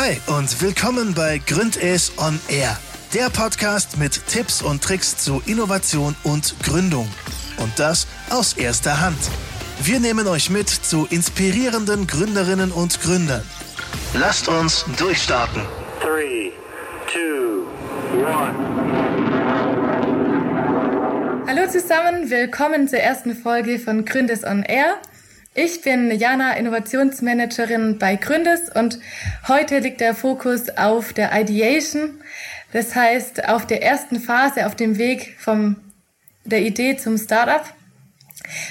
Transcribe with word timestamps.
Hi 0.00 0.16
und 0.28 0.62
willkommen 0.62 1.12
bei 1.12 1.40
Gründes 1.44 2.12
on 2.18 2.38
Air, 2.46 2.78
der 3.14 3.30
Podcast 3.30 3.98
mit 3.98 4.28
Tipps 4.28 4.62
und 4.62 4.80
Tricks 4.80 5.16
zu 5.16 5.42
Innovation 5.44 6.14
und 6.22 6.54
Gründung. 6.62 7.08
Und 7.56 7.76
das 7.80 8.06
aus 8.30 8.52
erster 8.52 9.00
Hand. 9.00 9.18
Wir 9.82 9.98
nehmen 9.98 10.28
euch 10.28 10.50
mit 10.50 10.68
zu 10.68 11.08
inspirierenden 11.10 12.06
Gründerinnen 12.06 12.70
und 12.70 13.00
Gründern. 13.00 13.42
Lasst 14.14 14.46
uns 14.46 14.84
durchstarten. 14.96 15.62
3, 16.00 16.52
2, 17.12 17.18
1. 21.42 21.48
Hallo 21.48 21.68
zusammen, 21.68 22.30
willkommen 22.30 22.86
zur 22.86 23.00
ersten 23.00 23.34
Folge 23.34 23.80
von 23.80 24.04
Gründes 24.04 24.44
on 24.44 24.62
Air. 24.62 25.00
Ich 25.60 25.80
bin 25.80 26.12
Jana, 26.12 26.56
Innovationsmanagerin 26.56 27.98
bei 27.98 28.14
Gründes 28.14 28.70
und 28.72 29.00
heute 29.48 29.80
liegt 29.80 30.00
der 30.00 30.14
Fokus 30.14 30.68
auf 30.76 31.12
der 31.12 31.32
Ideation, 31.36 32.20
das 32.72 32.94
heißt 32.94 33.48
auf 33.48 33.66
der 33.66 33.82
ersten 33.82 34.20
Phase 34.20 34.68
auf 34.68 34.76
dem 34.76 34.98
Weg 34.98 35.34
vom 35.40 35.74
der 36.44 36.62
Idee 36.62 36.96
zum 36.96 37.18
Startup. 37.18 37.64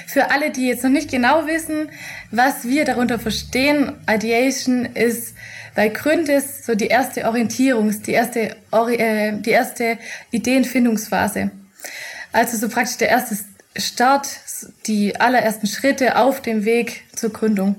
Für 0.06 0.30
alle, 0.30 0.50
die 0.50 0.66
jetzt 0.66 0.82
noch 0.82 0.90
nicht 0.90 1.10
genau 1.10 1.46
wissen, 1.46 1.90
was 2.30 2.66
wir 2.66 2.86
darunter 2.86 3.18
verstehen, 3.18 3.92
Ideation 4.10 4.86
ist 4.86 5.34
bei 5.74 5.88
Gründes 5.88 6.64
so 6.64 6.74
die 6.74 6.86
erste 6.86 7.26
Orientierungs-, 7.26 8.02
die 8.02 8.12
erste, 8.12 8.56
äh, 8.72 9.32
die 9.34 9.50
erste 9.50 9.98
Ideenfindungsphase. 10.30 11.50
Also 12.32 12.56
so 12.56 12.70
praktisch 12.70 12.96
der 12.96 13.10
erste 13.10 13.36
Start, 13.76 14.26
die 14.86 15.20
allerersten 15.20 15.66
Schritte 15.66 16.16
auf 16.16 16.40
dem 16.40 16.64
Weg 16.64 17.04
zur 17.14 17.30
Gründung. 17.32 17.76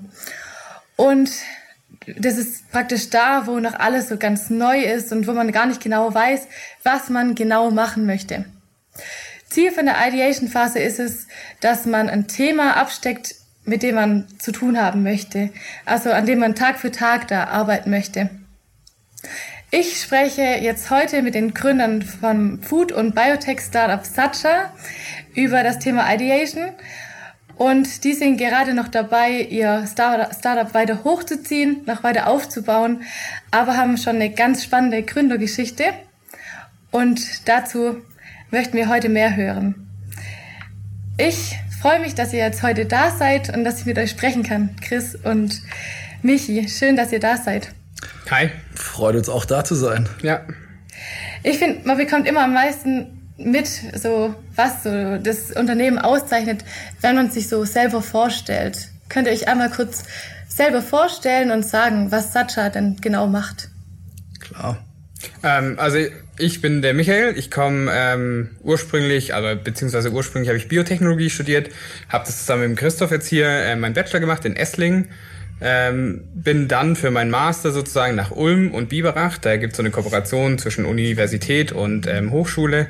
Und 0.95 1.31
das 2.17 2.37
ist 2.37 2.71
praktisch 2.71 3.09
da, 3.09 3.47
wo 3.47 3.59
noch 3.59 3.73
alles 3.73 4.09
so 4.09 4.17
ganz 4.17 4.49
neu 4.49 4.81
ist 4.81 5.11
und 5.11 5.27
wo 5.27 5.33
man 5.33 5.51
gar 5.51 5.65
nicht 5.65 5.81
genau 5.81 6.13
weiß, 6.13 6.47
was 6.83 7.09
man 7.09 7.35
genau 7.35 7.71
machen 7.71 8.05
möchte. 8.05 8.45
Ziel 9.49 9.71
von 9.71 9.85
der 9.85 9.95
Ideation-Phase 10.07 10.79
ist 10.79 10.99
es, 10.99 11.27
dass 11.59 11.85
man 11.85 12.09
ein 12.09 12.27
Thema 12.27 12.77
absteckt, 12.77 13.35
mit 13.65 13.83
dem 13.83 13.95
man 13.95 14.27
zu 14.39 14.51
tun 14.51 14.79
haben 14.79 15.03
möchte, 15.03 15.49
also 15.85 16.11
an 16.11 16.25
dem 16.25 16.39
man 16.39 16.55
Tag 16.55 16.79
für 16.79 16.91
Tag 16.91 17.27
da 17.27 17.45
arbeiten 17.45 17.89
möchte. 17.89 18.29
Ich 19.71 20.01
spreche 20.01 20.41
jetzt 20.41 20.89
heute 20.89 21.21
mit 21.21 21.35
den 21.35 21.53
Gründern 21.53 22.01
vom 22.01 22.59
Food- 22.63 22.91
und 22.91 23.13
Biotech-Startup 23.13 24.03
Satcha 24.03 24.73
über 25.35 25.61
das 25.61 25.77
Thema 25.77 26.11
Ideation. 26.11 26.71
Und 27.55 28.03
die 28.03 28.13
sind 28.13 28.37
gerade 28.37 28.73
noch 28.73 28.87
dabei, 28.87 29.41
ihr 29.41 29.85
Startup 29.85 30.73
weiter 30.73 31.03
hochzuziehen, 31.03 31.81
noch 31.85 32.01
weiter 32.01 32.25
aufzubauen, 32.25 33.03
aber 33.51 33.77
haben 33.77 33.97
schon 33.97 34.15
eine 34.15 34.31
ganz 34.31 34.63
spannende 34.63 35.03
Gründergeschichte. 35.03 35.83
Und 36.89 37.47
dazu 37.47 37.97
möchten 38.49 38.75
wir 38.75 38.89
heute 38.89 39.09
mehr 39.09 39.35
hören. 39.35 39.87
Ich 41.19 41.59
freue 41.79 41.99
mich, 41.99 42.15
dass 42.15 42.33
ihr 42.33 42.39
jetzt 42.39 42.63
heute 42.63 42.87
da 42.87 43.11
seid 43.11 43.55
und 43.55 43.63
dass 43.65 43.81
ich 43.81 43.85
mit 43.85 43.99
euch 43.99 44.09
sprechen 44.09 44.41
kann, 44.41 44.75
Chris 44.81 45.13
und 45.13 45.61
Michi. 46.23 46.67
Schön, 46.67 46.95
dass 46.95 47.11
ihr 47.11 47.19
da 47.19 47.37
seid. 47.37 47.69
Hi. 48.29 48.49
Freut 48.75 49.15
uns 49.15 49.29
auch 49.29 49.45
da 49.45 49.63
zu 49.63 49.75
sein. 49.75 50.07
Ja. 50.21 50.41
Ich 51.43 51.59
finde, 51.59 51.87
man 51.87 51.97
bekommt 51.97 52.27
immer 52.27 52.43
am 52.43 52.53
meisten 52.53 53.19
mit, 53.37 53.67
so 53.67 54.35
was 54.55 54.83
so 54.83 55.17
das 55.17 55.51
Unternehmen 55.51 55.97
auszeichnet, 55.97 56.63
wenn 57.01 57.15
man 57.15 57.31
sich 57.31 57.47
so 57.47 57.63
selber 57.65 58.01
vorstellt. 58.01 58.89
Könnt 59.07 59.27
ihr 59.27 59.33
euch 59.33 59.47
einmal 59.47 59.69
kurz 59.69 60.03
selber 60.47 60.81
vorstellen 60.81 61.51
und 61.51 61.65
sagen, 61.65 62.11
was 62.11 62.33
Satcha 62.33 62.69
denn 62.69 62.97
genau 63.01 63.27
macht? 63.27 63.69
Klar. 64.39 64.83
Ähm, 65.43 65.75
also 65.79 65.97
ich 66.37 66.61
bin 66.61 66.81
der 66.81 66.93
Michael. 66.93 67.37
Ich 67.37 67.49
komme 67.51 67.91
ähm, 67.93 68.49
ursprünglich, 68.61 69.33
also 69.33 69.61
beziehungsweise 69.61 70.11
ursprünglich 70.11 70.49
habe 70.49 70.57
ich 70.57 70.67
Biotechnologie 70.67 71.29
studiert, 71.29 71.69
habe 72.09 72.25
das 72.25 72.39
zusammen 72.39 72.61
mit 72.61 72.69
dem 72.71 72.75
Christoph 72.75 73.11
jetzt 73.11 73.27
hier 73.27 73.47
äh, 73.47 73.75
meinen 73.75 73.93
Bachelor 73.93 74.19
gemacht 74.19 74.45
in 74.45 74.55
Esslingen 74.55 75.09
ähm, 75.61 76.23
bin 76.33 76.67
dann 76.67 76.95
für 76.95 77.11
meinen 77.11 77.31
Master 77.31 77.71
sozusagen 77.71 78.15
nach 78.15 78.31
Ulm 78.31 78.71
und 78.71 78.89
Biberach. 78.89 79.37
Da 79.37 79.57
gibt 79.57 79.73
es 79.73 79.77
so 79.77 79.83
eine 79.83 79.91
Kooperation 79.91 80.57
zwischen 80.57 80.85
Universität 80.85 81.71
und 81.71 82.07
ähm, 82.07 82.31
Hochschule. 82.31 82.87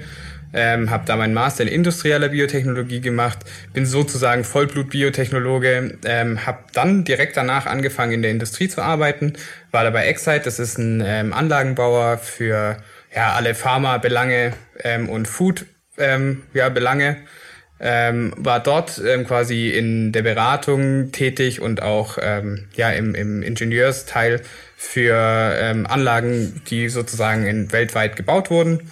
Ähm, 0.52 0.90
habe 0.90 1.04
da 1.06 1.16
meinen 1.16 1.36
Master 1.36 1.64
in 1.64 1.70
industrieller 1.70 2.30
Biotechnologie 2.30 3.02
gemacht, 3.02 3.38
bin 3.72 3.86
sozusagen 3.86 4.44
Vollblut-Biotechnologe, 4.44 6.00
ähm, 6.06 6.44
habe 6.46 6.60
dann 6.74 7.04
direkt 7.04 7.38
danach 7.38 7.68
angefangen 7.68 8.14
in 8.14 8.22
der 8.24 8.32
Industrie 8.32 8.68
zu 8.68 8.82
arbeiten, 8.82 9.34
war 9.70 9.84
dabei 9.84 10.08
Excite, 10.08 10.42
das 10.46 10.58
ist 10.58 10.80
ein 10.80 11.04
ähm, 11.06 11.34
Anlagenbauer 11.34 12.18
für 12.18 12.78
ja, 13.16 13.34
alle 13.34 13.54
Pharma-Belange 13.54 14.54
ähm, 14.84 15.10
und 15.10 15.28
Food-Belange. 15.28 15.68
Ähm, 16.00 16.44
ja, 16.54 16.70
ähm, 17.80 18.34
war 18.38 18.62
dort 18.62 19.02
ähm, 19.06 19.26
quasi 19.26 19.70
in 19.70 20.12
der 20.12 20.22
Beratung 20.22 21.12
tätig 21.12 21.62
und 21.62 21.82
auch 21.82 22.18
ähm, 22.22 22.68
ja 22.76 22.90
im, 22.92 23.16
im 23.16 23.42
Ingenieursteil 23.42 24.42
für 24.76 25.56
ähm, 25.60 25.88
Anlagen, 25.88 26.62
die 26.70 26.90
sozusagen 26.90 27.46
in, 27.46 27.72
weltweit 27.72 28.16
gebaut 28.16 28.50
wurden. 28.50 28.92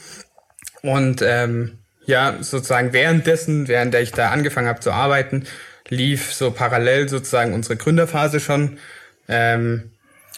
Und 0.81 1.21
ähm, 1.21 1.79
ja, 2.05 2.37
sozusagen 2.39 2.93
währenddessen, 2.93 3.67
während 3.67 3.93
ich 3.95 4.11
da 4.11 4.29
angefangen 4.29 4.67
habe 4.67 4.79
zu 4.79 4.91
arbeiten, 4.91 5.45
lief 5.89 6.33
so 6.33 6.51
parallel 6.51 7.09
sozusagen 7.09 7.53
unsere 7.53 7.75
Gründerphase 7.75 8.39
schon. 8.39 8.77
Ähm, 9.27 9.91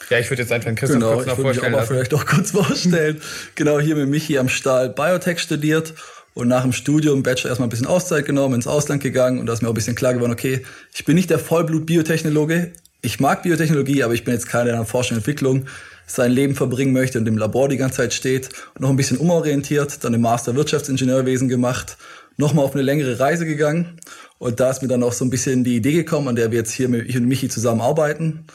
ja, 0.10 0.18
ich 0.18 0.30
würde 0.30 0.42
jetzt 0.42 0.52
einfach 0.52 0.74
Christoph 0.74 1.00
genau, 1.00 1.14
kurz 1.14 1.28
noch 1.28 1.38
ich 1.38 1.44
vorstellen. 1.44 1.72
Mich 1.74 1.82
auch 1.82 1.88
vielleicht 1.88 2.14
auch 2.14 2.26
kurz 2.26 2.52
vorstellen. 2.52 3.22
genau, 3.56 3.80
hier 3.80 3.96
mit 3.96 4.10
Michi 4.10 4.40
am 4.40 4.50
Stahl 4.50 4.90
Biotech 4.90 5.40
studiert 5.40 5.94
und 6.34 6.48
nach 6.48 6.64
dem 6.64 6.74
Studium, 6.74 7.24
Bachelor, 7.24 7.50
erstmal 7.50 7.68
ein 7.68 7.72
bisschen 7.72 7.88
Auszeit 7.88 8.26
genommen, 8.26 8.56
ins 8.56 8.68
Ausland 8.68 9.02
gegangen 9.02 9.40
und 9.40 9.46
da 9.46 9.54
ist 9.54 9.62
mir 9.62 9.68
auch 9.68 9.74
ein 9.74 9.76
bisschen 9.76 9.96
klar 9.96 10.14
geworden, 10.14 10.32
okay, 10.32 10.64
ich 10.94 11.06
bin 11.06 11.16
nicht 11.16 11.30
der 11.30 11.40
Vollblut-Biotechnologe. 11.40 12.72
Ich 13.02 13.20
mag 13.20 13.44
Biotechnologie, 13.44 14.04
aber 14.04 14.14
ich 14.14 14.26
bin 14.26 14.34
jetzt 14.34 14.48
keiner, 14.48 14.72
der 14.72 14.80
an 14.80 14.86
Forschung 14.86 15.16
und 15.16 15.20
Entwicklung 15.20 15.66
sein 16.06 16.32
Leben 16.32 16.56
verbringen 16.56 16.92
möchte 16.92 17.20
und 17.20 17.28
im 17.28 17.38
Labor 17.38 17.70
die 17.70 17.78
ganze 17.78 17.98
Zeit 17.98 18.14
steht. 18.14 18.50
Noch 18.78 18.90
ein 18.90 18.96
bisschen 18.96 19.18
umorientiert, 19.18 20.04
dann 20.04 20.12
den 20.12 20.22
Master 20.22 20.56
Wirtschaftsingenieurwesen 20.56 21.48
gemacht, 21.48 21.98
nochmal 22.38 22.66
auf 22.66 22.74
eine 22.74 22.82
längere 22.82 23.20
Reise 23.20 23.46
gegangen. 23.46 24.00
Und 24.38 24.60
da 24.60 24.70
ist 24.70 24.82
mir 24.82 24.88
dann 24.88 25.04
auch 25.04 25.14
so 25.14 25.24
ein 25.24 25.30
bisschen 25.30 25.64
die 25.64 25.76
Idee 25.76 25.94
gekommen, 25.94 26.28
an 26.28 26.36
der 26.36 26.52
wir 26.52 26.60
jetzt 26.60 26.72
hier 26.72 26.90
mit 26.90 27.08
ich 27.08 27.18
und 27.18 27.28
Michi 27.28 27.48
zusammenarbeiten. 27.50 28.46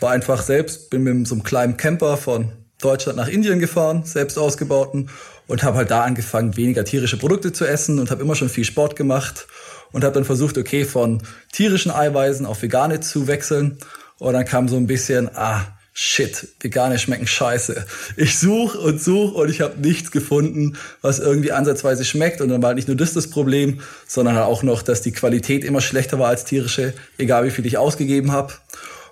War 0.00 0.10
einfach 0.10 0.42
selbst, 0.42 0.90
bin 0.90 1.04
mit 1.04 1.26
so 1.26 1.34
einem 1.34 1.44
kleinen 1.44 1.76
Camper 1.76 2.16
von 2.16 2.52
Deutschland 2.80 3.16
nach 3.16 3.28
Indien 3.28 3.58
gefahren, 3.58 4.02
selbst 4.04 4.38
ausgebauten 4.38 5.08
und 5.46 5.62
habe 5.62 5.78
halt 5.78 5.90
da 5.90 6.02
angefangen, 6.02 6.56
weniger 6.56 6.84
tierische 6.84 7.16
Produkte 7.16 7.52
zu 7.52 7.64
essen 7.66 7.98
und 7.98 8.10
habe 8.10 8.22
immer 8.22 8.34
schon 8.34 8.48
viel 8.48 8.64
Sport 8.64 8.96
gemacht 8.96 9.46
und 9.92 10.04
habe 10.04 10.14
dann 10.14 10.24
versucht, 10.24 10.58
okay, 10.58 10.84
von 10.84 11.22
tierischen 11.52 11.90
Eiweißen 11.90 12.46
auf 12.46 12.62
vegane 12.62 13.00
zu 13.00 13.26
wechseln. 13.26 13.78
Und 14.18 14.32
dann 14.32 14.44
kam 14.44 14.68
so 14.68 14.76
ein 14.76 14.86
bisschen, 14.86 15.30
ah, 15.34 15.62
shit, 15.92 16.48
vegane 16.60 16.98
schmecken 16.98 17.26
scheiße. 17.26 17.86
Ich 18.16 18.38
suche 18.38 18.78
und 18.78 19.00
suche 19.00 19.34
und 19.34 19.50
ich 19.50 19.60
habe 19.60 19.80
nichts 19.80 20.10
gefunden, 20.10 20.76
was 21.00 21.18
irgendwie 21.18 21.52
ansatzweise 21.52 22.04
schmeckt. 22.04 22.40
Und 22.40 22.48
dann 22.48 22.60
war 22.60 22.68
halt 22.68 22.76
nicht 22.76 22.88
nur 22.88 22.96
das 22.96 23.14
das 23.14 23.30
Problem, 23.30 23.80
sondern 24.06 24.36
auch 24.38 24.62
noch, 24.62 24.82
dass 24.82 25.00
die 25.00 25.12
Qualität 25.12 25.64
immer 25.64 25.80
schlechter 25.80 26.18
war 26.18 26.28
als 26.28 26.44
tierische, 26.44 26.92
egal 27.18 27.44
wie 27.44 27.50
viel 27.50 27.64
ich 27.66 27.78
ausgegeben 27.78 28.32
habe. 28.32 28.52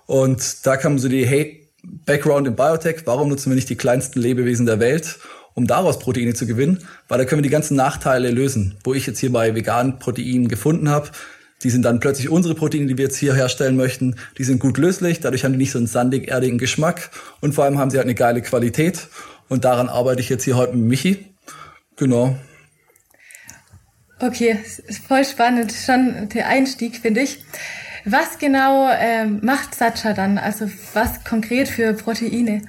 Und 0.07 0.67
da 0.67 0.77
kam 0.77 0.99
so 0.99 1.09
die, 1.09 1.27
hey, 1.27 1.67
Background 1.83 2.47
in 2.47 2.57
Biotech, 2.57 3.03
warum 3.05 3.29
nutzen 3.29 3.51
wir 3.51 3.57
nicht 3.57 3.71
die 3.71 3.77
kleinsten 3.77 4.21
Lebewesen 4.21 4.67
der 4.67 4.81
Welt 4.81 5.19
um 5.55 5.67
daraus 5.67 5.99
Proteine 5.99 6.35
zu 6.35 6.47
gewinnen, 6.47 6.79
weil 7.09 7.19
da 7.19 7.25
können 7.25 7.41
wir 7.41 7.49
die 7.49 7.53
ganzen 7.53 7.77
Nachteile 7.77 8.31
lösen. 8.31 8.77
Wo 8.85 8.95
ich 8.95 9.07
jetzt 9.07 9.21
hier 9.21 9.33
bei 9.33 9.55
veganen 9.55 9.99
Proteinen 9.99 10.49
gefunden 10.49 10.89
habe, 10.89 11.11
die 11.63 11.71
sind 11.71 11.83
dann 11.85 12.01
plötzlich 12.01 12.29
unsere 12.29 12.55
Proteine, 12.55 12.87
die 12.87 12.99
wir 12.99 13.05
jetzt 13.05 13.17
hier 13.17 13.35
herstellen 13.35 13.77
möchten. 13.77 14.17
Die 14.37 14.45
sind 14.45 14.61
gut 14.61 14.77
löslich, 14.77 15.21
dadurch 15.21 15.45
haben 15.45 15.53
die 15.53 15.59
nicht 15.59 15.73
so 15.73 15.79
einen 15.79 15.87
sandig, 15.87 16.29
erdigen 16.29 16.59
Geschmack 16.59 17.11
und 17.41 17.55
vor 17.55 17.65
allem 17.65 17.79
haben 17.79 17.91
sie 17.91 17.97
halt 17.97 18.07
eine 18.07 18.15
geile 18.15 18.43
Qualität. 18.43 19.09
Und 19.49 19.65
daran 19.65 19.89
arbeite 19.89 20.21
ich 20.21 20.29
jetzt 20.29 20.45
hier 20.45 20.57
heute 20.57 20.77
mit 20.77 20.87
Michi. 20.87 21.35
Genau. 21.97 22.37
Okay, 24.21 24.59
voll 25.07 25.25
spannend. 25.25 25.73
Schon 25.73 26.29
der 26.31 26.49
Einstieg, 26.49 26.97
finde 26.97 27.21
ich. 27.21 27.45
Was 28.05 28.39
genau 28.39 28.91
ähm, 28.91 29.41
macht 29.43 29.75
Satcha 29.75 30.13
dann? 30.13 30.39
Also 30.39 30.71
was 30.93 31.25
konkret 31.25 31.69
für 31.69 31.95
Proteine? 31.95 32.63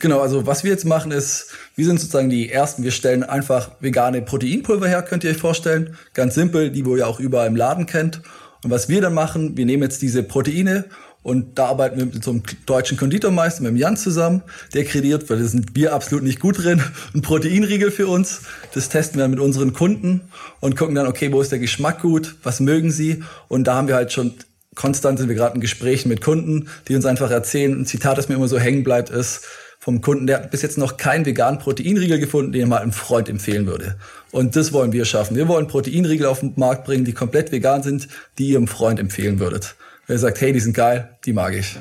Genau, 0.00 0.20
also 0.20 0.46
was 0.46 0.64
wir 0.64 0.70
jetzt 0.70 0.86
machen 0.86 1.12
ist, 1.12 1.48
wir 1.76 1.84
sind 1.84 2.00
sozusagen 2.00 2.30
die 2.30 2.50
Ersten, 2.50 2.82
wir 2.82 2.90
stellen 2.90 3.22
einfach 3.22 3.72
vegane 3.80 4.22
Proteinpulver 4.22 4.88
her, 4.88 5.02
könnt 5.02 5.24
ihr 5.24 5.30
euch 5.30 5.36
vorstellen. 5.36 5.94
Ganz 6.14 6.34
simpel, 6.34 6.70
die 6.70 6.86
wo 6.86 6.96
ihr 6.96 7.06
auch 7.06 7.20
überall 7.20 7.46
im 7.46 7.54
Laden 7.54 7.84
kennt. 7.84 8.22
Und 8.64 8.70
was 8.70 8.88
wir 8.88 9.02
dann 9.02 9.12
machen, 9.12 9.58
wir 9.58 9.66
nehmen 9.66 9.82
jetzt 9.82 10.00
diese 10.00 10.22
Proteine 10.22 10.86
und 11.22 11.58
da 11.58 11.66
arbeiten 11.66 11.98
wir 11.98 12.06
mit 12.06 12.24
so 12.24 12.30
einem 12.30 12.42
deutschen 12.64 12.96
Konditormeister, 12.96 13.62
mit 13.62 13.72
dem 13.72 13.76
Jan 13.76 13.98
zusammen. 13.98 14.42
Der 14.72 14.84
kreiert, 14.84 15.28
weil 15.28 15.38
da 15.38 15.44
sind 15.44 15.76
wir 15.76 15.92
absolut 15.92 16.24
nicht 16.24 16.40
gut 16.40 16.64
drin, 16.64 16.82
ein 17.14 17.20
Proteinriegel 17.20 17.90
für 17.90 18.06
uns. 18.06 18.40
Das 18.72 18.88
testen 18.88 19.20
wir 19.20 19.28
mit 19.28 19.38
unseren 19.38 19.74
Kunden 19.74 20.22
und 20.60 20.76
gucken 20.76 20.94
dann, 20.94 21.08
okay, 21.08 21.30
wo 21.30 21.42
ist 21.42 21.52
der 21.52 21.58
Geschmack 21.58 22.00
gut, 22.00 22.36
was 22.42 22.60
mögen 22.60 22.90
sie? 22.90 23.22
Und 23.48 23.64
da 23.64 23.74
haben 23.74 23.86
wir 23.86 23.96
halt 23.96 24.12
schon 24.12 24.32
konstant 24.76 25.18
sind 25.18 25.28
wir 25.28 25.36
gerade 25.36 25.56
in 25.56 25.60
Gesprächen 25.60 26.08
mit 26.08 26.22
Kunden, 26.22 26.68
die 26.88 26.94
uns 26.94 27.04
einfach 27.04 27.30
erzählen, 27.30 27.78
ein 27.78 27.86
Zitat, 27.86 28.16
das 28.16 28.28
mir 28.28 28.36
immer 28.36 28.48
so 28.48 28.58
hängen 28.58 28.84
bleibt, 28.84 29.10
ist 29.10 29.42
vom 29.82 30.02
Kunden, 30.02 30.26
der 30.26 30.36
hat 30.36 30.50
bis 30.50 30.60
jetzt 30.60 30.76
noch 30.76 30.98
keinen 30.98 31.24
veganen 31.24 31.58
Proteinriegel 31.58 32.18
gefunden, 32.18 32.52
den 32.52 32.60
er 32.60 32.66
mal 32.66 32.82
einem 32.82 32.92
Freund 32.92 33.30
empfehlen 33.30 33.66
würde. 33.66 33.96
Und 34.30 34.54
das 34.54 34.74
wollen 34.74 34.92
wir 34.92 35.06
schaffen. 35.06 35.36
Wir 35.36 35.48
wollen 35.48 35.68
Proteinriegel 35.68 36.26
auf 36.26 36.40
den 36.40 36.52
Markt 36.56 36.84
bringen, 36.84 37.06
die 37.06 37.14
komplett 37.14 37.50
vegan 37.50 37.82
sind, 37.82 38.06
die 38.36 38.50
ihr 38.50 38.58
einem 38.58 38.68
Freund 38.68 39.00
empfehlen 39.00 39.40
würdet. 39.40 39.74
Wer 40.06 40.18
sagt, 40.18 40.42
hey, 40.42 40.52
die 40.52 40.60
sind 40.60 40.74
geil, 40.74 41.16
die 41.24 41.32
mag 41.32 41.54
ich. 41.54 41.78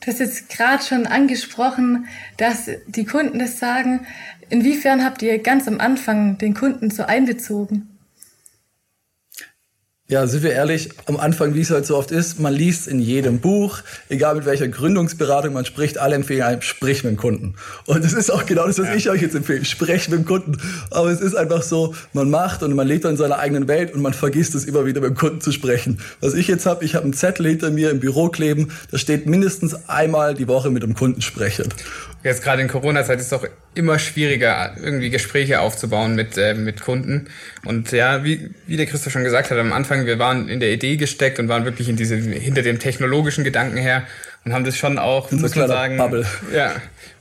Du 0.00 0.06
hast 0.06 0.20
jetzt 0.20 0.48
gerade 0.50 0.84
schon 0.84 1.06
angesprochen, 1.06 2.06
dass 2.36 2.70
die 2.86 3.04
Kunden 3.04 3.40
das 3.40 3.58
sagen. 3.58 4.06
Inwiefern 4.48 5.04
habt 5.04 5.20
ihr 5.22 5.38
ganz 5.40 5.66
am 5.66 5.80
Anfang 5.80 6.38
den 6.38 6.54
Kunden 6.54 6.90
so 6.90 7.02
einbezogen? 7.02 7.93
Ja, 10.06 10.26
sind 10.26 10.42
wir 10.42 10.52
ehrlich, 10.52 10.90
am 11.06 11.16
Anfang, 11.16 11.54
wie 11.54 11.62
es 11.62 11.70
halt 11.70 11.86
so 11.86 11.96
oft 11.96 12.10
ist, 12.10 12.38
man 12.38 12.52
liest 12.52 12.88
in 12.88 13.00
jedem 13.00 13.38
Buch, 13.38 13.78
egal 14.10 14.34
mit 14.34 14.44
welcher 14.44 14.68
Gründungsberatung 14.68 15.54
man 15.54 15.64
spricht, 15.64 15.96
alle 15.96 16.14
empfehlen 16.14 16.42
einem, 16.42 16.60
sprich 16.60 17.04
mit 17.04 17.12
dem 17.12 17.16
Kunden. 17.16 17.54
Und 17.86 18.04
es 18.04 18.12
ist 18.12 18.28
auch 18.28 18.44
genau 18.44 18.66
das, 18.66 18.78
was 18.78 18.88
ja. 18.88 18.94
ich 18.96 19.08
euch 19.08 19.22
jetzt 19.22 19.34
empfehle, 19.34 19.64
sprech 19.64 20.10
mit 20.10 20.18
dem 20.18 20.26
Kunden. 20.26 20.58
Aber 20.90 21.08
es 21.08 21.22
ist 21.22 21.34
einfach 21.34 21.62
so, 21.62 21.94
man 22.12 22.28
macht 22.28 22.62
und 22.62 22.74
man 22.74 22.86
lebt 22.86 23.06
in 23.06 23.16
seiner 23.16 23.38
eigenen 23.38 23.66
Welt 23.66 23.94
und 23.94 24.02
man 24.02 24.12
vergisst 24.12 24.54
es 24.54 24.66
immer 24.66 24.84
wieder 24.84 25.00
mit 25.00 25.08
dem 25.08 25.16
Kunden 25.16 25.40
zu 25.40 25.52
sprechen. 25.52 25.98
Was 26.20 26.34
ich 26.34 26.48
jetzt 26.48 26.66
habe, 26.66 26.84
ich 26.84 26.96
habe 26.96 27.04
einen 27.04 27.14
Zettel 27.14 27.46
hinter 27.46 27.70
mir 27.70 27.90
im 27.90 28.00
Büro 28.00 28.28
kleben, 28.28 28.72
da 28.90 28.98
steht 28.98 29.24
mindestens 29.24 29.88
einmal 29.88 30.34
die 30.34 30.48
Woche 30.48 30.68
mit 30.68 30.82
dem 30.82 30.92
Kunden 30.92 31.22
sprechen. 31.22 31.70
Jetzt 32.24 32.42
gerade 32.42 32.62
in 32.62 32.68
Corona-Zeit 32.68 33.20
ist 33.20 33.26
es 33.26 33.32
auch 33.34 33.44
immer 33.74 33.98
schwieriger, 33.98 34.74
irgendwie 34.82 35.10
Gespräche 35.10 35.60
aufzubauen 35.60 36.14
mit, 36.14 36.38
äh, 36.38 36.54
mit 36.54 36.80
Kunden. 36.80 37.28
Und 37.66 37.92
ja, 37.92 38.24
wie, 38.24 38.50
wie 38.66 38.78
der 38.78 38.86
Christoph 38.86 39.12
schon 39.12 39.24
gesagt 39.24 39.50
hat, 39.50 39.58
am 39.58 39.74
Anfang, 39.74 40.06
wir 40.06 40.18
waren 40.18 40.48
in 40.48 40.58
der 40.58 40.72
Idee 40.72 40.96
gesteckt 40.96 41.38
und 41.38 41.48
waren 41.48 41.66
wirklich 41.66 41.90
in 41.90 41.96
diese, 41.96 42.16
hinter 42.16 42.62
dem 42.62 42.78
technologischen 42.78 43.44
Gedanken 43.44 43.76
her 43.76 44.04
und 44.46 44.54
haben 44.54 44.64
das 44.64 44.74
schon 44.78 44.98
auch, 44.98 45.28
das 45.28 45.38
muss 45.38 45.54
man 45.54 45.68
sagen, 45.68 45.98
Bubble. 45.98 46.26
ja, 46.54 46.72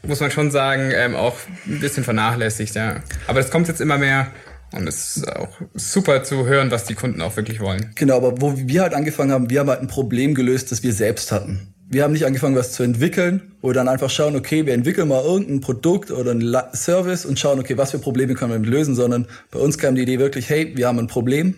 muss 0.03 0.21
man 0.21 0.31
schon 0.31 0.51
sagen, 0.51 0.91
ähm, 0.95 1.15
auch 1.15 1.35
ein 1.67 1.81
bisschen 1.81 2.05
vernachlässigt, 2.05 2.73
ja. 2.75 3.03
Aber 3.27 3.41
das 3.41 3.51
kommt 3.51 3.67
jetzt 3.67 3.81
immer 3.81 3.97
mehr 3.97 4.27
und 4.71 4.87
es 4.87 5.17
ist 5.17 5.35
auch 5.35 5.59
super 5.73 6.23
zu 6.23 6.45
hören, 6.45 6.71
was 6.71 6.85
die 6.85 6.95
Kunden 6.95 7.21
auch 7.21 7.35
wirklich 7.35 7.59
wollen. 7.59 7.91
Genau, 7.95 8.15
aber 8.15 8.41
wo 8.41 8.53
wir 8.55 8.83
halt 8.83 8.93
angefangen 8.93 9.33
haben, 9.33 9.49
wir 9.49 9.59
haben 9.59 9.69
halt 9.69 9.81
ein 9.81 9.89
Problem 9.89 10.33
gelöst, 10.33 10.71
das 10.71 10.81
wir 10.81 10.93
selbst 10.93 11.33
hatten 11.33 11.72
wir 11.89 12.03
haben 12.03 12.13
nicht 12.13 12.25
angefangen, 12.25 12.55
was 12.55 12.71
zu 12.71 12.83
entwickeln 12.83 13.53
oder 13.61 13.75
dann 13.75 13.87
einfach 13.87 14.09
schauen, 14.09 14.35
okay, 14.35 14.65
wir 14.65 14.73
entwickeln 14.73 15.07
mal 15.07 15.23
irgendein 15.23 15.61
Produkt 15.61 16.11
oder 16.11 16.31
ein 16.31 16.55
Service 16.73 17.25
und 17.25 17.39
schauen, 17.39 17.59
okay, 17.59 17.77
was 17.77 17.91
für 17.91 17.99
Probleme 17.99 18.33
können 18.33 18.51
wir 18.51 18.55
damit 18.55 18.69
lösen, 18.69 18.95
sondern 18.95 19.27
bei 19.51 19.59
uns 19.59 19.77
kam 19.77 19.95
die 19.95 20.01
Idee 20.01 20.19
wirklich, 20.19 20.49
hey, 20.49 20.73
wir 20.75 20.87
haben 20.87 20.99
ein 20.99 21.07
Problem 21.07 21.55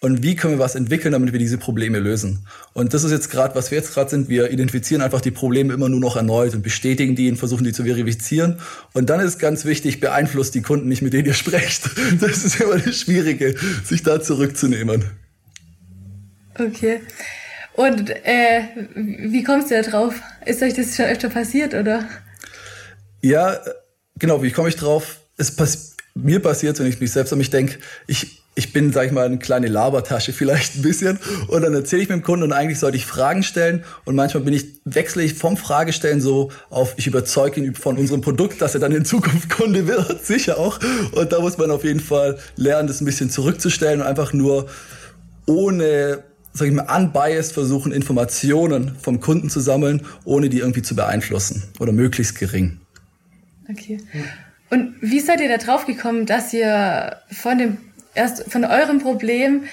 und 0.00 0.22
wie 0.22 0.36
können 0.36 0.54
wir 0.54 0.58
was 0.60 0.76
entwickeln, 0.76 1.10
damit 1.12 1.32
wir 1.32 1.40
diese 1.40 1.58
Probleme 1.58 1.98
lösen. 1.98 2.46
Und 2.72 2.94
das 2.94 3.02
ist 3.02 3.10
jetzt 3.10 3.30
gerade, 3.30 3.56
was 3.56 3.72
wir 3.72 3.78
jetzt 3.78 3.94
gerade 3.94 4.08
sind, 4.08 4.28
wir 4.28 4.52
identifizieren 4.52 5.02
einfach 5.02 5.20
die 5.20 5.32
Probleme 5.32 5.74
immer 5.74 5.88
nur 5.88 5.98
noch 5.98 6.14
erneut 6.14 6.54
und 6.54 6.62
bestätigen 6.62 7.16
die 7.16 7.28
und 7.28 7.36
versuchen 7.36 7.64
die 7.64 7.72
zu 7.72 7.82
verifizieren. 7.82 8.58
Und 8.92 9.10
dann 9.10 9.18
ist 9.18 9.40
ganz 9.40 9.64
wichtig, 9.64 9.98
beeinflusst 9.98 10.54
die 10.54 10.62
Kunden 10.62 10.88
nicht, 10.88 11.02
mit 11.02 11.14
denen 11.14 11.26
ihr 11.26 11.34
sprecht. 11.34 11.90
Das 12.20 12.44
ist 12.44 12.60
immer 12.60 12.78
das 12.78 12.96
Schwierige, 12.96 13.56
sich 13.84 14.02
da 14.02 14.20
zurückzunehmen. 14.20 15.04
Okay. 16.54 17.00
Und 17.78 18.10
äh, 18.10 18.62
wie 18.96 19.44
kommst 19.44 19.70
du 19.70 19.80
da 19.80 19.88
drauf? 19.88 20.14
Ist 20.44 20.60
euch 20.64 20.74
das 20.74 20.96
schon 20.96 21.04
öfter 21.04 21.28
passiert, 21.28 21.74
oder? 21.74 22.08
Ja, 23.22 23.56
genau, 24.18 24.42
wie 24.42 24.50
komme 24.50 24.68
ich 24.68 24.74
drauf? 24.74 25.20
Es 25.36 25.54
pass 25.54 25.94
mir 26.12 26.42
passiert, 26.42 26.80
wenn 26.80 26.88
ich 26.88 26.98
mich 26.98 27.12
selbst 27.12 27.32
an 27.32 27.38
mich 27.38 27.50
denke, 27.50 27.78
ich, 28.08 28.42
ich 28.56 28.72
bin, 28.72 28.92
sag 28.92 29.06
ich 29.06 29.12
mal, 29.12 29.26
eine 29.26 29.38
kleine 29.38 29.68
Labertasche 29.68 30.32
vielleicht 30.32 30.74
ein 30.74 30.82
bisschen 30.82 31.20
und 31.46 31.62
dann 31.62 31.72
erzähle 31.72 32.02
ich 32.02 32.08
mit 32.08 32.16
dem 32.16 32.24
Kunden 32.24 32.42
und 32.42 32.52
eigentlich 32.52 32.80
sollte 32.80 32.96
ich 32.96 33.06
Fragen 33.06 33.44
stellen 33.44 33.84
und 34.04 34.16
manchmal 34.16 34.42
bin 34.42 34.54
ich, 34.54 34.80
wechsle 34.84 35.22
ich 35.22 35.34
vom 35.34 35.56
Fragestellen 35.56 36.20
so 36.20 36.50
auf, 36.70 36.94
ich 36.96 37.06
überzeuge 37.06 37.60
ihn 37.60 37.76
von 37.76 37.96
unserem 37.96 38.22
Produkt, 38.22 38.60
dass 38.60 38.74
er 38.74 38.80
dann 38.80 38.90
in 38.90 39.04
Zukunft 39.04 39.50
Kunde 39.50 39.86
wird, 39.86 40.26
sicher 40.26 40.58
auch 40.58 40.80
und 41.12 41.30
da 41.30 41.38
muss 41.38 41.58
man 41.58 41.70
auf 41.70 41.84
jeden 41.84 42.00
Fall 42.00 42.40
lernen, 42.56 42.88
das 42.88 43.00
ein 43.00 43.04
bisschen 43.04 43.30
zurückzustellen 43.30 44.00
und 44.00 44.06
einfach 44.08 44.32
nur 44.32 44.66
ohne 45.46 46.24
sag 46.58 46.68
ich 46.68 46.74
mal, 46.74 46.86
unbiased 46.94 47.52
versuchen, 47.52 47.92
Informationen 47.92 48.96
vom 48.96 49.20
Kunden 49.20 49.48
zu 49.48 49.60
sammeln, 49.60 50.04
ohne 50.24 50.48
die 50.48 50.58
irgendwie 50.58 50.82
zu 50.82 50.94
beeinflussen 50.94 51.62
oder 51.78 51.92
möglichst 51.92 52.38
gering. 52.38 52.80
Okay. 53.70 54.00
Und 54.70 54.96
wie 55.00 55.20
seid 55.20 55.40
ihr 55.40 55.48
da 55.48 55.58
drauf 55.58 55.86
gekommen, 55.86 56.26
dass 56.26 56.52
ihr 56.52 57.16
von 57.30 57.58
dem 57.58 57.78
erst 58.14 58.50
von 58.50 58.64
eurem 58.64 58.98
Problem 58.98 59.64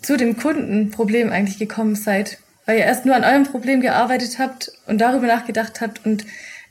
zu 0.00 0.16
dem 0.16 0.36
Kundenproblem 0.36 1.30
eigentlich 1.30 1.58
gekommen 1.58 1.94
seid? 1.94 2.38
Weil 2.64 2.78
ihr 2.78 2.84
erst 2.84 3.06
nur 3.06 3.14
an 3.14 3.24
eurem 3.24 3.44
Problem 3.44 3.80
gearbeitet 3.80 4.38
habt 4.38 4.72
und 4.86 5.00
darüber 5.00 5.26
nachgedacht 5.26 5.80
habt 5.80 6.04
und 6.06 6.24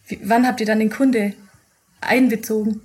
wie, 0.08 0.20
wann 0.24 0.48
habt 0.48 0.60
ihr 0.60 0.66
dann 0.66 0.80
den 0.80 0.90
Kunde 0.90 1.34
einbezogen? 2.00 2.82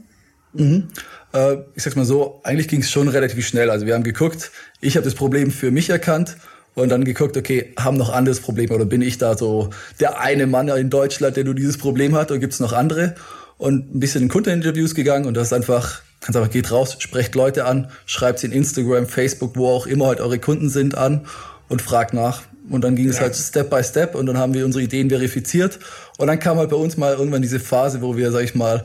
Mhm. 0.53 0.89
Äh, 1.33 1.57
ich 1.75 1.83
sag's 1.83 1.97
mal 1.97 2.05
so, 2.05 2.41
eigentlich 2.43 2.69
ging 2.69 2.81
es 2.81 2.91
schon 2.91 3.09
relativ 3.09 3.47
schnell. 3.47 3.71
Also 3.71 3.87
wir 3.87 3.95
haben 3.95 4.05
geguckt, 4.05 4.51
ich 4.81 4.97
habe 4.97 5.05
das 5.05 5.15
Problem 5.15 5.51
für 5.51 5.71
mich 5.71 5.91
erkannt 5.91 6.37
und 6.77 6.91
dann 6.91 7.05
geguckt, 7.05 7.37
okay, 7.37 7.73
haben 7.79 7.97
noch 7.97 8.11
anderes 8.11 8.41
Probleme 8.41 8.75
oder 8.75 8.85
bin 8.85 9.03
ich 9.03 9.19
da 9.19 9.37
so 9.37 9.71
der 9.99 10.21
eine 10.21 10.47
Mann 10.47 10.69
in 10.69 10.91
Deutschland, 10.91 11.37
der 11.37 11.45
nur 11.45 11.55
dieses 11.55 11.79
Problem 11.79 12.15
hat 12.15 12.31
oder 12.31 12.39
gibt's 12.39 12.61
noch 12.61 12.73
andere? 12.73 13.17
Und 13.57 13.97
ein 13.97 14.01
bisschen 14.01 14.23
in 14.23 14.29
Kundeninterviews 14.29 14.95
gegangen 14.95 15.25
und 15.25 15.35
das 15.35 15.49
ist 15.49 15.53
einfach, 15.55 16.03
ganz 16.21 16.37
einfach, 16.37 16.51
geht 16.51 16.71
raus, 16.71 16.97
sprecht 16.99 17.35
Leute 17.35 17.65
an, 17.65 17.89
schreibt 18.05 18.41
sie 18.41 18.49
in 18.49 18.53
Instagram, 18.53 19.07
Facebook, 19.07 19.57
wo 19.57 19.69
auch 19.69 19.87
immer 19.87 20.07
halt 20.07 20.21
eure 20.21 20.39
Kunden 20.39 20.69
sind 20.69 20.95
an 20.97 21.27
und 21.69 21.81
fragt 21.81 22.13
nach. 22.13 22.43
Und 22.69 22.85
dann 22.85 22.95
ging 22.95 23.07
ja. 23.07 23.13
es 23.13 23.21
halt 23.21 23.35
Step 23.35 23.71
by 23.71 23.83
Step 23.83 24.15
und 24.15 24.27
dann 24.27 24.37
haben 24.37 24.53
wir 24.53 24.67
unsere 24.67 24.85
Ideen 24.85 25.09
verifiziert. 25.09 25.79
Und 26.19 26.27
dann 26.27 26.39
kam 26.39 26.59
halt 26.59 26.69
bei 26.69 26.77
uns 26.77 26.99
mal 26.99 27.15
irgendwann 27.15 27.41
diese 27.41 27.61
Phase, 27.61 28.03
wo 28.03 28.17
wir, 28.17 28.33
sag 28.33 28.43
ich 28.43 28.55
mal, 28.55 28.85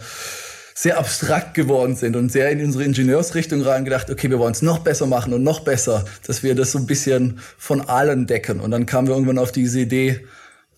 sehr 0.81 0.98
abstrakt 0.98 1.54
geworden 1.54 1.95
sind 1.95 2.16
und 2.16 2.31
sehr 2.31 2.50
in 2.50 2.60
unsere 2.66 2.83
Ingenieursrichtung 2.83 3.62
reingedacht, 3.62 4.10
okay, 4.10 4.31
wir 4.31 4.39
wollen 4.39 4.54
es 4.54 4.63
noch 4.63 4.80
besser 4.80 5.06
machen 5.06 5.31
und 5.31 5.44
noch 5.44 5.60
besser, 5.60 6.06
dass 6.25 6.42
wir 6.42 6.56
das 6.56 6.72
so 6.72 6.80
ein 6.80 6.88
bisschen 6.88 7.39
von 7.60 7.81
allen 7.81 8.25
decken. 8.25 8.60
Und 8.60 8.72
dann 8.72 8.88
kamen 8.88 9.07
wir 9.07 9.13
irgendwann 9.13 9.38
auf 9.38 9.51
diese 9.51 9.80
Idee, 9.80 10.25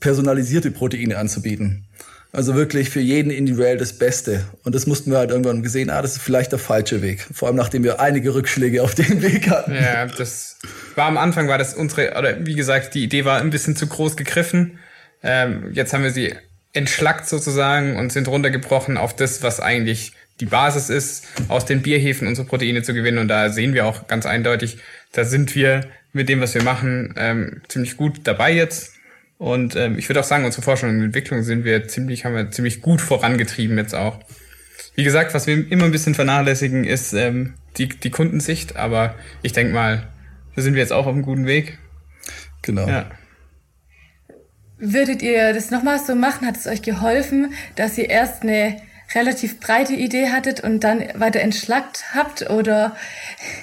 personalisierte 0.02 0.72
Proteine 0.72 1.18
anzubieten. 1.18 1.88
Also 2.34 2.54
wirklich 2.54 2.90
für 2.90 3.00
jeden 3.00 3.32
individuell 3.32 3.78
das 3.78 3.94
Beste. 3.94 4.44
Und 4.66 4.76
das 4.76 4.88
mussten 4.88 5.10
wir 5.10 5.20
halt 5.20 5.30
irgendwann 5.30 5.64
gesehen, 5.64 5.90
ah, 5.90 6.02
das 6.02 6.18
ist 6.18 6.22
vielleicht 6.22 6.52
der 6.52 6.60
falsche 6.60 7.02
Weg. 7.02 7.26
Vor 7.32 7.48
allem 7.48 7.56
nachdem 7.56 7.86
wir 7.86 8.02
einige 8.02 8.36
Rückschläge 8.36 8.84
auf 8.84 8.96
dem 8.96 9.22
Weg 9.22 9.50
hatten. 9.50 9.74
Ja, 9.74 10.06
das 10.08 10.58
war 10.96 11.06
am 11.06 11.18
Anfang 11.18 11.48
war 11.48 11.58
das 11.58 11.76
unsere, 11.76 12.18
oder 12.18 12.46
wie 12.46 12.56
gesagt, 12.56 12.94
die 12.94 13.06
Idee 13.06 13.24
war 13.24 13.40
ein 13.40 13.52
bisschen 13.52 13.78
zu 13.78 13.88
groß 13.88 14.18
gegriffen. 14.18 14.80
Ähm, 15.22 15.70
jetzt 15.72 15.94
haben 15.94 16.04
wir 16.04 16.12
sie 16.12 16.34
entschlackt 16.74 17.28
sozusagen 17.28 17.98
und 17.98 18.12
sind 18.12 18.28
runtergebrochen 18.28 18.98
auf 18.98 19.16
das, 19.16 19.44
was 19.44 19.60
eigentlich 19.60 20.14
die 20.40 20.46
Basis 20.46 20.90
ist, 20.90 21.28
aus 21.48 21.66
den 21.66 21.82
Bierhefen 21.82 22.28
unsere 22.28 22.48
Proteine 22.48 22.82
zu 22.82 22.94
gewinnen. 22.94 23.20
Und 23.20 23.28
da 23.28 23.50
sehen 23.50 23.74
wir 23.74 23.86
auch 23.86 24.08
ganz 24.08 24.26
eindeutig, 24.26 24.80
da 25.12 25.24
sind 25.24 25.56
wir 25.56 25.88
mit 26.12 26.30
dem, 26.30 26.42
was 26.42 26.54
wir 26.56 26.64
machen, 26.64 27.14
ähm, 27.18 27.62
ziemlich 27.68 27.98
gut 27.98 28.22
dabei 28.24 28.52
jetzt. 28.52 28.94
Und 29.38 29.76
ähm, 29.76 29.98
ich 29.98 30.10
würde 30.10 30.20
auch 30.20 30.26
sagen, 30.26 30.46
unsere 30.46 30.62
Forschung 30.64 30.90
und 30.90 31.04
Entwicklung 31.04 31.44
sind 31.44 31.66
wir 31.66 31.88
ziemlich, 31.88 32.26
haben 32.26 32.36
wir 32.36 32.52
ziemlich 32.52 32.82
gut 32.82 33.02
vorangetrieben 33.02 33.78
jetzt 33.78 33.94
auch. 33.94 34.20
Wie 34.96 35.04
gesagt, 35.04 35.34
was 35.34 35.48
wir 35.48 35.70
immer 35.72 35.86
ein 35.86 35.92
bisschen 35.92 36.16
vernachlässigen, 36.16 36.84
ist 36.84 37.14
ähm, 37.14 37.56
die, 37.78 37.90
die 37.90 38.12
Kundensicht, 38.12 38.76
aber 38.76 39.16
ich 39.42 39.52
denke 39.52 39.74
mal, 39.74 40.08
da 40.56 40.62
sind 40.62 40.76
wir 40.76 40.82
jetzt 40.82 40.94
auch 40.94 41.08
auf 41.08 41.14
einem 41.14 41.24
guten 41.24 41.48
Weg. 41.48 41.78
Genau. 42.62 42.88
Ja. 42.88 43.10
Würdet 44.78 45.22
ihr 45.22 45.54
das 45.54 45.72
nochmal 45.72 46.00
so 46.00 46.16
machen? 46.16 46.48
Hat 46.48 46.58
es 46.58 46.68
euch 46.68 46.82
geholfen, 46.82 47.54
dass 47.76 47.98
ihr 47.98 48.10
erst 48.10 48.44
eine 48.44 48.78
relativ 49.16 49.60
breite 49.60 49.94
Idee 49.94 50.30
hattet 50.30 50.62
und 50.62 50.84
dann 50.84 51.04
weiter 51.16 51.40
entschlackt 51.42 52.04
habt? 52.14 52.50
Oder 52.50 52.96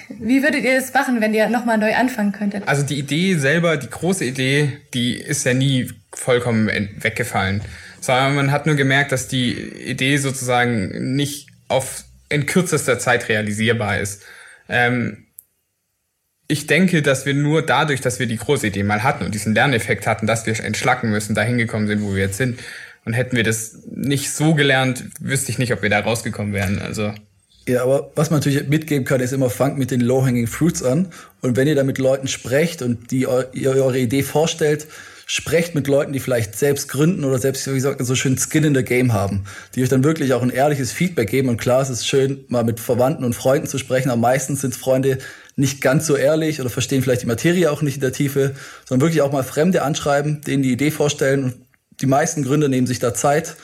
wie 0.09 0.43
würdet 0.43 0.63
ihr 0.63 0.75
das 0.75 0.93
machen, 0.93 1.21
wenn 1.21 1.33
ihr 1.33 1.49
nochmal 1.49 1.77
neu 1.77 1.93
anfangen 1.95 2.31
könntet? 2.31 2.67
Also 2.67 2.83
die 2.83 2.99
Idee 2.99 3.35
selber, 3.35 3.77
die 3.77 3.89
große 3.89 4.25
Idee, 4.25 4.77
die 4.93 5.15
ist 5.15 5.45
ja 5.45 5.53
nie 5.53 5.91
vollkommen 6.13 6.69
weggefallen. 6.97 7.61
Sondern 7.99 8.35
man 8.35 8.51
hat 8.51 8.65
nur 8.65 8.75
gemerkt, 8.75 9.11
dass 9.11 9.27
die 9.27 9.53
Idee 9.53 10.17
sozusagen 10.17 11.15
nicht 11.15 11.47
auf 11.67 12.05
in 12.29 12.45
kürzester 12.45 12.97
Zeit 12.97 13.29
realisierbar 13.29 13.99
ist. 13.99 14.23
Ähm, 14.69 15.25
ich 16.51 16.67
denke, 16.67 17.01
dass 17.01 17.25
wir 17.25 17.33
nur 17.33 17.61
dadurch, 17.61 18.01
dass 18.01 18.19
wir 18.19 18.27
die 18.27 18.35
große 18.35 18.67
Idee 18.67 18.83
mal 18.83 19.03
hatten 19.03 19.23
und 19.23 19.33
diesen 19.33 19.55
Lerneffekt 19.55 20.05
hatten, 20.05 20.27
dass 20.27 20.45
wir 20.45 20.59
entschlacken 20.59 21.09
müssen, 21.09 21.33
dahin 21.33 21.57
gekommen 21.57 21.87
sind, 21.87 22.03
wo 22.03 22.13
wir 22.13 22.23
jetzt 22.23 22.35
sind. 22.37 22.59
Und 23.05 23.13
hätten 23.13 23.37
wir 23.37 23.43
das 23.43 23.79
nicht 23.89 24.31
so 24.31 24.53
gelernt, 24.53 25.05
wüsste 25.21 25.49
ich 25.49 25.57
nicht, 25.57 25.71
ob 25.71 25.81
wir 25.81 25.89
da 25.89 26.01
rausgekommen 26.01 26.53
wären. 26.53 26.79
Also. 26.79 27.13
Ja, 27.67 27.83
aber 27.83 28.11
was 28.15 28.31
man 28.31 28.39
natürlich 28.39 28.67
mitgeben 28.67 29.05
kann, 29.05 29.21
ist 29.21 29.31
immer, 29.31 29.49
fangt 29.49 29.77
mit 29.77 29.91
den 29.91 30.01
Low-Hanging 30.01 30.47
Fruits 30.47 30.83
an. 30.83 31.07
Und 31.41 31.55
wenn 31.55 31.69
ihr 31.69 31.75
da 31.75 31.83
mit 31.83 31.99
Leuten 31.99 32.27
sprecht 32.27 32.81
und 32.81 33.11
die 33.11 33.21
ihr 33.21 33.29
eure 33.71 33.97
Idee 33.97 34.21
vorstellt, 34.21 34.87
sprecht 35.25 35.73
mit 35.73 35.87
Leuten, 35.87 36.11
die 36.11 36.19
vielleicht 36.19 36.57
selbst 36.57 36.89
gründen 36.89 37.23
oder 37.23 37.39
selbst, 37.39 37.65
wie 37.65 37.75
gesagt, 37.75 38.05
so 38.05 38.15
schön 38.15 38.37
Skin 38.37 38.65
in 38.65 38.75
the 38.75 38.83
Game 38.83 39.13
haben, 39.13 39.45
die 39.73 39.83
euch 39.83 39.87
dann 39.87 40.03
wirklich 40.03 40.33
auch 40.33 40.41
ein 40.41 40.49
ehrliches 40.49 40.91
Feedback 40.91 41.29
geben. 41.29 41.47
Und 41.47 41.55
klar, 41.55 41.81
es 41.81 41.89
ist 41.89 42.05
schön, 42.05 42.43
mal 42.49 42.65
mit 42.65 42.81
Verwandten 42.81 43.23
und 43.23 43.33
Freunden 43.33 43.65
zu 43.65 43.77
sprechen, 43.77 44.09
aber 44.09 44.19
meistens 44.19 44.59
sind 44.59 44.73
es 44.73 44.77
Freunde, 44.77 45.19
nicht 45.55 45.81
ganz 45.81 46.07
so 46.07 46.15
ehrlich 46.15 46.61
oder 46.61 46.69
verstehen 46.69 47.01
vielleicht 47.01 47.23
die 47.23 47.27
Materie 47.27 47.71
auch 47.71 47.81
nicht 47.81 47.95
in 47.95 48.01
der 48.01 48.13
Tiefe, 48.13 48.55
sondern 48.85 49.05
wirklich 49.05 49.21
auch 49.21 49.31
mal 49.31 49.43
Fremde 49.43 49.81
anschreiben, 49.83 50.41
denen 50.41 50.63
die 50.63 50.71
Idee 50.71 50.91
vorstellen. 50.91 51.65
Die 51.99 52.05
meisten 52.05 52.43
Gründer 52.43 52.67
nehmen 52.67 52.87
sich 52.87 52.99
da 52.99 53.13
Zeit, 53.13 53.55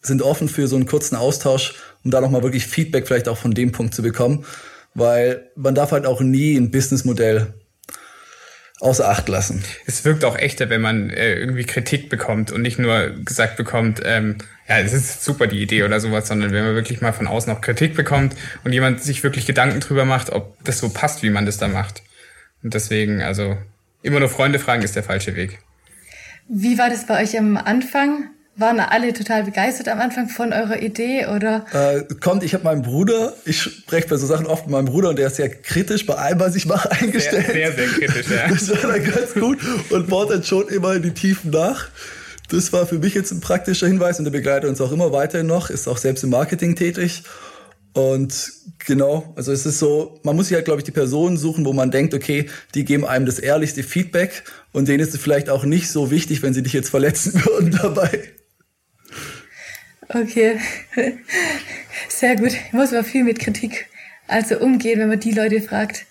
sind 0.00 0.22
offen 0.22 0.48
für 0.48 0.66
so 0.66 0.76
einen 0.76 0.86
kurzen 0.86 1.16
Austausch, 1.16 1.74
um 2.04 2.10
da 2.10 2.20
nochmal 2.20 2.42
wirklich 2.42 2.66
Feedback 2.66 3.06
vielleicht 3.06 3.28
auch 3.28 3.38
von 3.38 3.52
dem 3.52 3.72
Punkt 3.72 3.94
zu 3.94 4.02
bekommen. 4.02 4.44
Weil 4.94 5.50
man 5.56 5.74
darf 5.74 5.92
halt 5.92 6.06
auch 6.06 6.20
nie 6.20 6.56
ein 6.56 6.70
Businessmodell 6.70 7.52
außer 8.80 9.08
Acht 9.08 9.28
lassen. 9.28 9.62
Es 9.86 10.04
wirkt 10.04 10.24
auch 10.24 10.36
echter, 10.36 10.70
wenn 10.70 10.80
man 10.80 11.10
äh, 11.10 11.34
irgendwie 11.34 11.64
Kritik 11.64 12.08
bekommt 12.08 12.52
und 12.52 12.62
nicht 12.62 12.78
nur 12.78 13.10
gesagt 13.24 13.56
bekommt, 13.56 14.00
ähm, 14.04 14.38
ja, 14.68 14.80
es 14.80 14.92
ist 14.92 15.24
super 15.24 15.46
die 15.46 15.62
Idee 15.62 15.84
oder 15.84 16.00
sowas, 16.00 16.28
sondern 16.28 16.52
wenn 16.52 16.64
man 16.64 16.74
wirklich 16.74 17.00
mal 17.00 17.12
von 17.12 17.26
außen 17.26 17.52
auch 17.52 17.60
Kritik 17.60 17.94
bekommt 17.94 18.34
und 18.64 18.72
jemand 18.72 19.02
sich 19.02 19.22
wirklich 19.22 19.46
Gedanken 19.46 19.80
drüber 19.80 20.04
macht, 20.04 20.30
ob 20.30 20.62
das 20.64 20.78
so 20.78 20.88
passt, 20.88 21.22
wie 21.22 21.30
man 21.30 21.46
das 21.46 21.58
da 21.58 21.68
macht. 21.68 22.02
Und 22.62 22.74
deswegen, 22.74 23.22
also 23.22 23.56
immer 24.02 24.18
nur 24.18 24.28
Freunde 24.28 24.58
fragen 24.58 24.82
ist 24.82 24.96
der 24.96 25.04
falsche 25.04 25.36
Weg. 25.36 25.58
Wie 26.48 26.78
war 26.78 26.90
das 26.90 27.06
bei 27.06 27.22
euch 27.22 27.38
am 27.38 27.56
Anfang? 27.56 28.30
Waren 28.58 28.80
alle 28.80 29.12
total 29.12 29.44
begeistert 29.44 29.86
am 29.88 30.00
Anfang 30.00 30.28
von 30.30 30.52
eurer 30.52 30.80
Idee 30.80 31.26
oder? 31.26 31.66
Äh, 31.72 32.14
kommt, 32.20 32.42
ich 32.42 32.54
habe 32.54 32.64
meinen 32.64 32.80
Bruder, 32.82 33.34
ich 33.44 33.60
spreche 33.60 34.08
bei 34.08 34.16
so 34.16 34.26
Sachen 34.26 34.46
oft 34.46 34.64
mit 34.64 34.72
meinem 34.72 34.86
Bruder 34.86 35.10
und 35.10 35.18
der 35.18 35.26
ist 35.26 35.36
sehr 35.36 35.50
kritisch 35.50 36.06
bei 36.06 36.14
allem, 36.14 36.40
was 36.40 36.56
ich 36.56 36.64
mache, 36.64 36.90
eingestellt. 36.90 37.46
Sehr, 37.46 37.72
sehr, 37.72 37.72
sehr 37.72 37.86
kritisch, 37.88 38.30
ja. 38.30 38.48
Das 38.48 38.70
war 38.70 38.92
dann 38.92 39.04
ganz 39.04 39.34
gut 39.34 39.58
und 39.90 40.08
baut 40.08 40.30
dann 40.30 40.42
schon 40.42 40.68
immer 40.68 40.94
in 40.94 41.02
die 41.02 41.12
Tiefen 41.12 41.50
nach. 41.50 41.90
Das 42.48 42.72
war 42.72 42.86
für 42.86 42.98
mich 42.98 43.14
jetzt 43.14 43.32
ein 43.32 43.40
praktischer 43.40 43.86
Hinweis 43.86 44.18
und 44.18 44.24
der 44.24 44.32
begleitet 44.32 44.68
uns 44.68 44.80
auch 44.80 44.92
immer 44.92 45.12
weiterhin 45.12 45.46
noch, 45.46 45.70
ist 45.70 45.88
auch 45.88 45.98
selbst 45.98 46.22
im 46.24 46.30
Marketing 46.30 46.76
tätig. 46.76 47.22
Und 47.92 48.52
genau, 48.86 49.32
also 49.36 49.52
es 49.52 49.64
ist 49.64 49.78
so, 49.78 50.20
man 50.22 50.36
muss 50.36 50.48
sich 50.48 50.54
halt, 50.54 50.66
glaube 50.66 50.80
ich, 50.80 50.84
die 50.84 50.92
Personen 50.92 51.38
suchen, 51.38 51.64
wo 51.64 51.72
man 51.72 51.90
denkt, 51.90 52.12
okay, 52.12 52.50
die 52.74 52.84
geben 52.84 53.06
einem 53.06 53.24
das 53.24 53.38
ehrlichste 53.38 53.82
Feedback 53.82 54.44
und 54.72 54.86
denen 54.86 55.00
ist 55.00 55.14
es 55.14 55.20
vielleicht 55.20 55.48
auch 55.48 55.64
nicht 55.64 55.90
so 55.90 56.10
wichtig, 56.10 56.42
wenn 56.42 56.52
sie 56.52 56.62
dich 56.62 56.74
jetzt 56.74 56.90
verletzen 56.90 57.34
würden 57.46 57.70
dabei. 57.70 58.22
Okay, 60.08 60.60
sehr 62.08 62.36
gut. 62.36 62.52
Muss 62.72 62.92
aber 62.92 63.02
viel 63.02 63.24
mit 63.24 63.38
Kritik 63.38 63.86
also 64.28 64.58
umgehen, 64.58 65.00
wenn 65.00 65.08
man 65.08 65.20
die 65.20 65.32
Leute 65.32 65.60
fragt. 65.60 66.06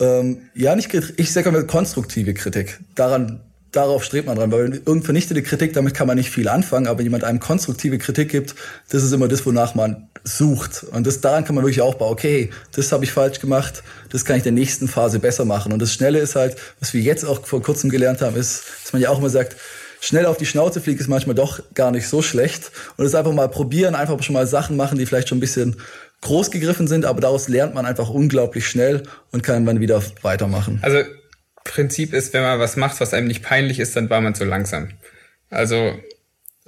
Ähm, 0.00 0.50
ja, 0.54 0.74
nicht 0.76 0.90
Kritik, 0.90 1.14
ich 1.18 1.32
sage 1.32 1.50
mal 1.52 1.66
konstruktive 1.66 2.34
Kritik. 2.34 2.80
Daran, 2.94 3.40
darauf 3.76 4.04
strebt 4.04 4.26
man 4.26 4.36
dran, 4.36 4.50
weil 4.50 4.60
irgendeine 4.60 5.02
vernichtende 5.02 5.42
Kritik, 5.42 5.72
damit 5.72 5.94
kann 5.94 6.06
man 6.06 6.16
nicht 6.16 6.30
viel 6.30 6.48
anfangen, 6.48 6.86
aber 6.86 7.02
jemand 7.02 7.24
einem 7.24 7.40
konstruktive 7.40 7.98
Kritik 7.98 8.30
gibt, 8.30 8.54
das 8.88 9.02
ist 9.02 9.12
immer 9.12 9.28
das, 9.28 9.44
wonach 9.44 9.74
man 9.74 10.08
sucht. 10.24 10.84
Und 10.92 11.06
das, 11.06 11.20
daran 11.20 11.44
kann 11.44 11.54
man 11.54 11.64
wirklich 11.64 11.82
aufbauen, 11.82 12.12
okay, 12.12 12.50
das 12.74 12.92
habe 12.92 13.04
ich 13.04 13.12
falsch 13.12 13.40
gemacht, 13.40 13.82
das 14.10 14.24
kann 14.24 14.36
ich 14.36 14.46
in 14.46 14.54
der 14.54 14.60
nächsten 14.60 14.88
Phase 14.88 15.18
besser 15.18 15.44
machen. 15.44 15.72
Und 15.72 15.80
das 15.80 15.92
Schnelle 15.92 16.18
ist 16.18 16.36
halt, 16.36 16.56
was 16.80 16.94
wir 16.94 17.00
jetzt 17.00 17.24
auch 17.24 17.46
vor 17.46 17.62
kurzem 17.62 17.90
gelernt 17.90 18.22
haben, 18.22 18.36
ist, 18.36 18.64
dass 18.82 18.92
man 18.92 19.02
ja 19.02 19.10
auch 19.10 19.18
immer 19.18 19.30
sagt, 19.30 19.56
schnell 20.00 20.26
auf 20.26 20.36
die 20.36 20.46
Schnauze 20.46 20.80
fliegen 20.80 21.00
ist 21.00 21.08
manchmal 21.08 21.34
doch 21.34 21.60
gar 21.74 21.90
nicht 21.90 22.08
so 22.08 22.22
schlecht. 22.22 22.70
Und 22.96 23.04
das 23.04 23.14
einfach 23.14 23.32
mal 23.32 23.48
probieren, 23.48 23.94
einfach 23.94 24.22
schon 24.22 24.34
mal 24.34 24.46
Sachen 24.46 24.76
machen, 24.76 24.98
die 24.98 25.06
vielleicht 25.06 25.28
schon 25.28 25.38
ein 25.38 25.40
bisschen 25.40 25.76
groß 26.22 26.50
gegriffen 26.50 26.88
sind, 26.88 27.04
aber 27.04 27.20
daraus 27.20 27.48
lernt 27.48 27.74
man 27.74 27.84
einfach 27.84 28.08
unglaublich 28.08 28.66
schnell 28.66 29.02
und 29.32 29.42
kann 29.42 29.66
dann 29.66 29.80
wieder 29.80 30.02
weitermachen. 30.22 30.78
Also 30.82 30.98
Prinzip 31.66 32.12
ist, 32.12 32.32
wenn 32.32 32.42
man 32.42 32.58
was 32.58 32.76
macht, 32.76 33.00
was 33.00 33.12
einem 33.12 33.26
nicht 33.26 33.42
peinlich 33.42 33.78
ist, 33.78 33.96
dann 33.96 34.10
war 34.10 34.20
man 34.20 34.34
zu 34.34 34.44
langsam. 34.44 34.88
Also 35.50 35.98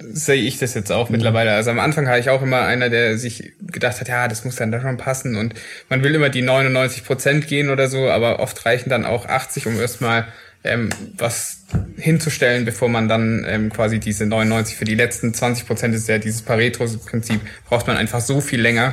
sehe 0.01 0.41
ich 0.41 0.57
das 0.59 0.73
jetzt 0.73 0.91
auch 0.91 1.09
mhm. 1.09 1.17
mittlerweile. 1.17 1.53
Also 1.53 1.71
am 1.71 1.79
Anfang 1.79 2.05
war 2.05 2.17
ich 2.17 2.29
auch 2.29 2.41
immer 2.41 2.61
einer, 2.61 2.89
der 2.89 3.17
sich 3.17 3.53
gedacht 3.61 3.99
hat, 3.99 4.07
ja, 4.07 4.27
das 4.27 4.45
muss 4.45 4.55
dann 4.55 4.71
da 4.71 4.81
schon 4.81 4.97
passen 4.97 5.35
und 5.35 5.53
man 5.89 6.03
will 6.03 6.15
immer 6.15 6.29
die 6.29 6.41
99 6.41 7.03
Prozent 7.03 7.47
gehen 7.47 7.69
oder 7.69 7.87
so, 7.89 8.09
aber 8.09 8.39
oft 8.39 8.65
reichen 8.65 8.89
dann 8.89 9.05
auch 9.05 9.25
80, 9.25 9.67
um 9.67 9.79
erstmal 9.79 10.27
ähm, 10.63 10.89
was 11.17 11.65
hinzustellen, 11.97 12.65
bevor 12.65 12.89
man 12.89 13.07
dann 13.07 13.45
ähm, 13.47 13.71
quasi 13.71 13.99
diese 13.99 14.25
99 14.25 14.75
für 14.75 14.85
die 14.85 14.95
letzten 14.95 15.33
20 15.33 15.67
Prozent 15.67 15.95
ist 15.95 16.07
ja 16.07 16.17
dieses 16.17 16.41
Pareto-Prinzip, 16.41 17.41
braucht 17.65 17.87
man 17.87 17.97
einfach 17.97 18.21
so 18.21 18.41
viel 18.41 18.61
länger. 18.61 18.91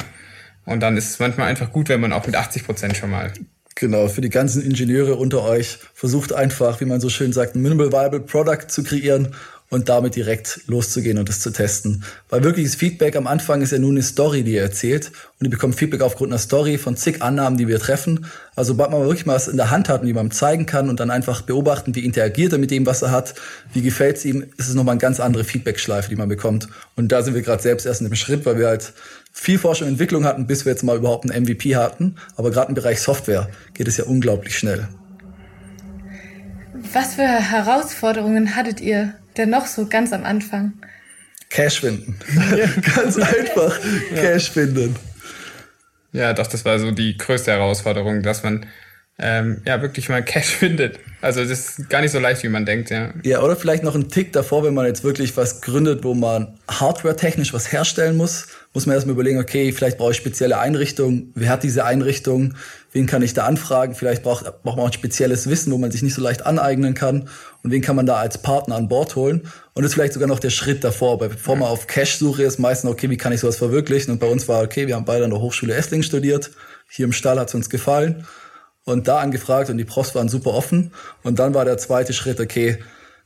Und 0.64 0.80
dann 0.80 0.96
ist 0.96 1.10
es 1.10 1.18
manchmal 1.20 1.48
einfach 1.48 1.72
gut, 1.72 1.88
wenn 1.88 2.00
man 2.00 2.12
auch 2.12 2.26
mit 2.26 2.34
80 2.34 2.64
Prozent 2.66 2.96
schon 2.96 3.10
mal 3.10 3.32
Genau, 3.78 4.09
für 4.09 4.23
die 4.23 4.30
ganzen 4.30 4.62
Ingenieure 4.62 5.16
unter 5.16 5.42
euch, 5.42 5.78
versucht 5.92 6.33
einfach, 6.33 6.80
wie 6.80 6.87
man 6.87 6.99
so 6.99 7.11
schön 7.11 7.35
sagt, 7.35 7.54
ein 7.54 7.61
Minimal 7.61 7.92
Viable 7.92 8.21
Product 8.21 8.68
zu 8.68 8.83
kreieren 8.83 9.35
und 9.68 9.88
damit 9.88 10.14
direkt 10.14 10.61
loszugehen 10.68 11.18
und 11.18 11.28
es 11.28 11.40
zu 11.40 11.50
testen. 11.50 12.04
Weil 12.28 12.44
wirkliches 12.44 12.76
Feedback 12.76 13.16
am 13.16 13.26
Anfang 13.26 13.62
ist 13.62 13.73
ja 13.73 13.78
nur 13.78 13.90
eine 13.90 14.02
Story, 14.02 14.44
die 14.44 14.52
ihr 14.52 14.62
erzählt 14.62 15.11
und 15.38 15.46
ihr 15.46 15.50
bekommt 15.50 15.75
Feedback 15.75 16.02
aufgrund 16.02 16.30
einer 16.30 16.38
Story 16.38 16.78
von 16.78 16.96
zig 16.96 17.23
Annahmen, 17.23 17.58
die 17.58 17.66
wir 17.66 17.80
treffen. 17.80 18.26
Also 18.54 18.73
sobald 18.73 18.90
man 18.90 19.02
wirklich 19.02 19.26
mal 19.26 19.35
was 19.35 19.49
in 19.49 19.56
der 19.56 19.70
Hand 19.70 19.88
hat 19.88 20.02
und 20.02 20.06
jemandem 20.06 20.30
zeigen 20.30 20.66
kann 20.66 20.88
und 20.88 21.00
dann 21.00 21.11
einfach 21.11 21.42
beobachten, 21.42 21.94
wie 21.94 22.04
interagiert 22.04 22.52
er 22.52 22.58
mit 22.58 22.70
dem, 22.70 22.87
was 22.87 23.02
er 23.02 23.11
hat, 23.11 23.35
wie 23.73 23.82
gefällt 23.82 24.18
es 24.18 24.25
ihm, 24.25 24.44
ist 24.56 24.68
es 24.68 24.75
nochmal 24.75 24.92
eine 24.92 25.00
ganz 25.00 25.18
andere 25.18 25.44
Feedback-Schleife, 25.44 26.08
die 26.08 26.16
man 26.16 26.28
bekommt. 26.28 26.68
Und 26.94 27.11
da 27.11 27.23
sind 27.23 27.35
wir 27.35 27.42
gerade 27.42 27.62
selbst 27.62 27.87
erst 27.87 28.00
in 28.00 28.08
dem 28.08 28.14
Schritt, 28.14 28.46
weil 28.46 28.58
wir 28.58 28.68
halt 28.68 28.92
viel 29.32 29.58
Forschung 29.58 29.88
und 29.88 29.94
Entwicklung 29.94 30.25
hatten, 30.25 30.46
bis 30.46 30.64
wir 30.64 30.73
jetzt 30.73 30.85
mal 30.85 30.96
überhaupt 30.96 31.28
ein 31.28 31.42
MVP 31.42 31.76
hatten. 31.76 32.16
Aber 32.37 32.50
gerade 32.50 32.68
im 32.68 32.75
Bereich 32.75 33.00
Software 33.00 33.50
geht 33.75 33.88
es 33.88 33.96
ja 33.96 34.04
unglaublich 34.04 34.56
schnell. 34.56 34.88
Was 36.92 37.14
für 37.14 37.23
Herausforderungen 37.23 38.54
hattet 38.54 38.80
ihr 38.80 39.14
denn 39.38 39.50
noch 39.50 39.66
so 39.66 39.87
ganz 39.87 40.12
am 40.12 40.25
Anfang? 40.25 40.73
Cash 41.49 41.81
finden. 41.81 42.19
ganz 42.97 43.19
einfach 43.19 43.78
Cash 44.14 44.50
finden. 44.50 44.97
Ja, 46.12 46.33
doch, 46.33 46.47
das 46.47 46.64
war 46.64 46.78
so 46.78 46.90
die 46.90 47.16
größte 47.16 47.52
Herausforderung, 47.52 48.23
dass 48.23 48.43
man 48.43 48.66
ähm, 49.19 49.62
ja 49.66 49.81
wirklich 49.81 50.09
mal 50.09 50.25
Cash 50.25 50.47
findet. 50.59 50.99
Also 51.21 51.40
das 51.40 51.78
ist 51.78 51.90
gar 51.90 52.00
nicht 52.02 52.11
so 52.11 52.19
leicht, 52.19 52.43
wie 52.43 52.49
man 52.49 52.66
denkt, 52.66 52.90
ja. 52.90 53.12
Ja, 53.23 53.43
oder 53.43 53.57
vielleicht 53.57 53.83
noch 53.83 53.95
ein 53.95 54.09
Tick 54.09 54.33
davor, 54.33 54.64
wenn 54.64 54.75
man 54.75 54.87
jetzt 54.87 55.05
wirklich 55.05 55.37
was 55.37 55.61
gründet, 55.61 56.05
wo 56.05 56.14
man 56.14 56.59
hardware-technisch 56.69 57.52
was 57.52 57.73
herstellen 57.73 58.16
muss, 58.16 58.49
muss 58.75 58.87
man 58.87 58.95
erstmal 58.95 59.14
überlegen, 59.14 59.38
okay, 59.38 59.73
vielleicht 59.73 59.97
brauche 59.97 60.11
ich 60.11 60.19
spezielle 60.19 60.59
Einrichtungen. 60.59 61.33
Wer 61.35 61.49
hat 61.49 61.62
diese 61.62 61.85
Einrichtung? 61.85 62.55
Wen 62.93 63.07
kann 63.07 63.23
ich 63.23 63.33
da 63.33 63.47
anfragen? 63.47 63.95
Vielleicht 63.95 64.23
braucht, 64.23 64.45
braucht 64.62 64.76
man 64.76 64.81
auch 64.81 64.90
ein 64.90 64.93
spezielles 64.93 65.49
Wissen, 65.49 65.73
wo 65.73 65.78
man 65.78 65.90
sich 65.90 66.02
nicht 66.02 66.14
so 66.14 66.21
leicht 66.21 66.45
aneignen 66.45 66.93
kann. 66.93 67.28
Und 67.66 67.73
wen 67.73 67.82
kann 67.82 67.96
man 67.96 68.06
da 68.06 68.18
als 68.18 68.38
Partner 68.38 68.76
an 68.76 68.87
Bord 68.87 69.16
holen? 69.16 69.40
Und 69.75 69.82
das 69.82 69.87
ist 69.87 69.94
vielleicht 69.94 70.12
sogar 70.12 70.28
noch 70.28 70.38
der 70.38 70.50
Schritt 70.50 70.85
davor. 70.85 71.18
Bevor 71.18 71.56
man 71.56 71.66
auf 71.66 71.88
Cash-Suche 71.88 72.44
ist, 72.44 72.61
meistens, 72.61 72.88
okay, 72.88 73.11
wie 73.11 73.16
kann 73.16 73.32
ich 73.32 73.40
sowas 73.40 73.56
verwirklichen? 73.56 74.12
Und 74.12 74.20
bei 74.20 74.28
uns 74.28 74.46
war, 74.46 74.62
okay, 74.62 74.87
wir 74.87 74.94
haben 74.94 75.04
beide 75.04 75.25
an 75.25 75.30
der 75.30 75.40
Hochschule 75.40 75.75
Essling 75.75 76.04
studiert. 76.04 76.52
Hier 76.88 77.06
im 77.06 77.12
Stall 77.12 77.40
hat 77.40 77.49
es 77.49 77.56
uns 77.56 77.68
gefallen 77.68 78.25
und 78.85 79.08
da 79.08 79.18
angefragt 79.18 79.68
und 79.68 79.78
die 79.78 79.85
Profs 79.85 80.14
waren 80.14 80.28
super 80.28 80.54
offen. 80.54 80.92
Und 81.25 81.40
dann 81.40 81.54
war 81.54 81.64
der 81.64 81.76
zweite 81.76 82.12
Schritt, 82.12 82.38
okay, 82.38 82.78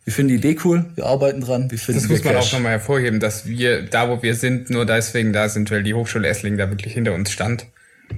wir 0.05 0.13
finden 0.15 0.31
die 0.31 0.37
Idee 0.37 0.57
cool, 0.65 0.87
wir 0.95 1.05
arbeiten 1.05 1.43
dran, 1.43 1.71
wir 1.71 1.77
finden 1.79 2.01
Das 2.01 2.09
muss 2.09 2.25
man 2.25 2.33
Cash. 2.33 2.47
auch 2.47 2.53
nochmal 2.55 2.73
hervorheben, 2.73 3.21
dass 3.21 3.45
wir 3.45 3.83
da, 3.83 4.09
wo 4.09 4.23
wir 4.23 4.35
sind, 4.37 4.71
nur 4.71 4.87
deswegen 4.87 5.35
da 5.35 5.51
sind, 5.51 5.71
weil 5.71 5.83
die 5.83 5.93
Hochschule 5.93 6.27
Essling 6.27 6.57
da 6.57 6.71
wirklich 6.71 6.95
hinter 6.95 7.13
uns 7.13 7.31
stand. 7.31 7.67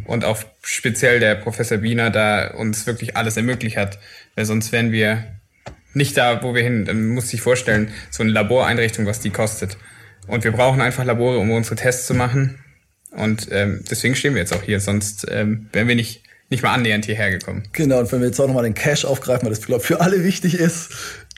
Und 0.05 0.25
auch 0.25 0.39
speziell 0.63 1.19
der 1.19 1.35
Professor 1.35 1.83
Wiener 1.83 2.11
da 2.11 2.55
uns 2.55 2.87
wirklich 2.87 3.17
alles 3.17 3.37
ermöglicht 3.37 3.77
hat. 3.77 3.99
Weil 4.37 4.45
sonst 4.45 4.71
wären 4.71 4.93
wir 4.93 5.25
nicht 5.95 6.17
da, 6.17 6.43
wo 6.43 6.55
wir 6.55 6.63
hin. 6.63 6.85
Dann 6.85 7.09
muss 7.09 7.33
ich 7.33 7.41
vorstellen, 7.41 7.91
so 8.11 8.23
eine 8.23 8.33
Laboreinrichtung, 8.33 9.07
was 9.07 9.21
die 9.21 9.31
kostet. 9.31 9.77
Und 10.27 10.45
wir 10.45 10.53
brauchen 10.53 10.81
einfach 10.81 11.05
Labore, 11.05 11.39
um 11.39 11.51
unsere 11.51 11.77
Tests 11.77 12.07
zu 12.07 12.15
machen. 12.15 12.59
Und 13.11 13.49
ähm, 13.51 13.85
deswegen 13.91 14.15
stehen 14.15 14.35
wir 14.35 14.41
jetzt 14.41 14.55
auch 14.55 14.63
hier. 14.63 14.81
Sonst 14.81 15.27
ähm, 15.31 15.69
wären 15.73 15.89
wir 15.89 15.97
nicht 15.97 16.23
nicht 16.53 16.63
mal 16.63 16.75
annähernd 16.75 17.07
hierher 17.07 17.31
gekommen. 17.31 17.63
Genau, 17.73 17.99
und 17.99 18.13
wenn 18.13 18.21
wir 18.21 18.27
jetzt 18.27 18.39
auch 18.39 18.47
nochmal 18.47 18.65
den 18.65 18.75
Cash 18.75 19.07
aufgreifen, 19.07 19.47
weil 19.47 19.55
das 19.55 19.65
glaube 19.65 19.83
für 19.83 20.03
alle 20.03 20.23
wichtig 20.23 20.55
ist, 20.55 20.91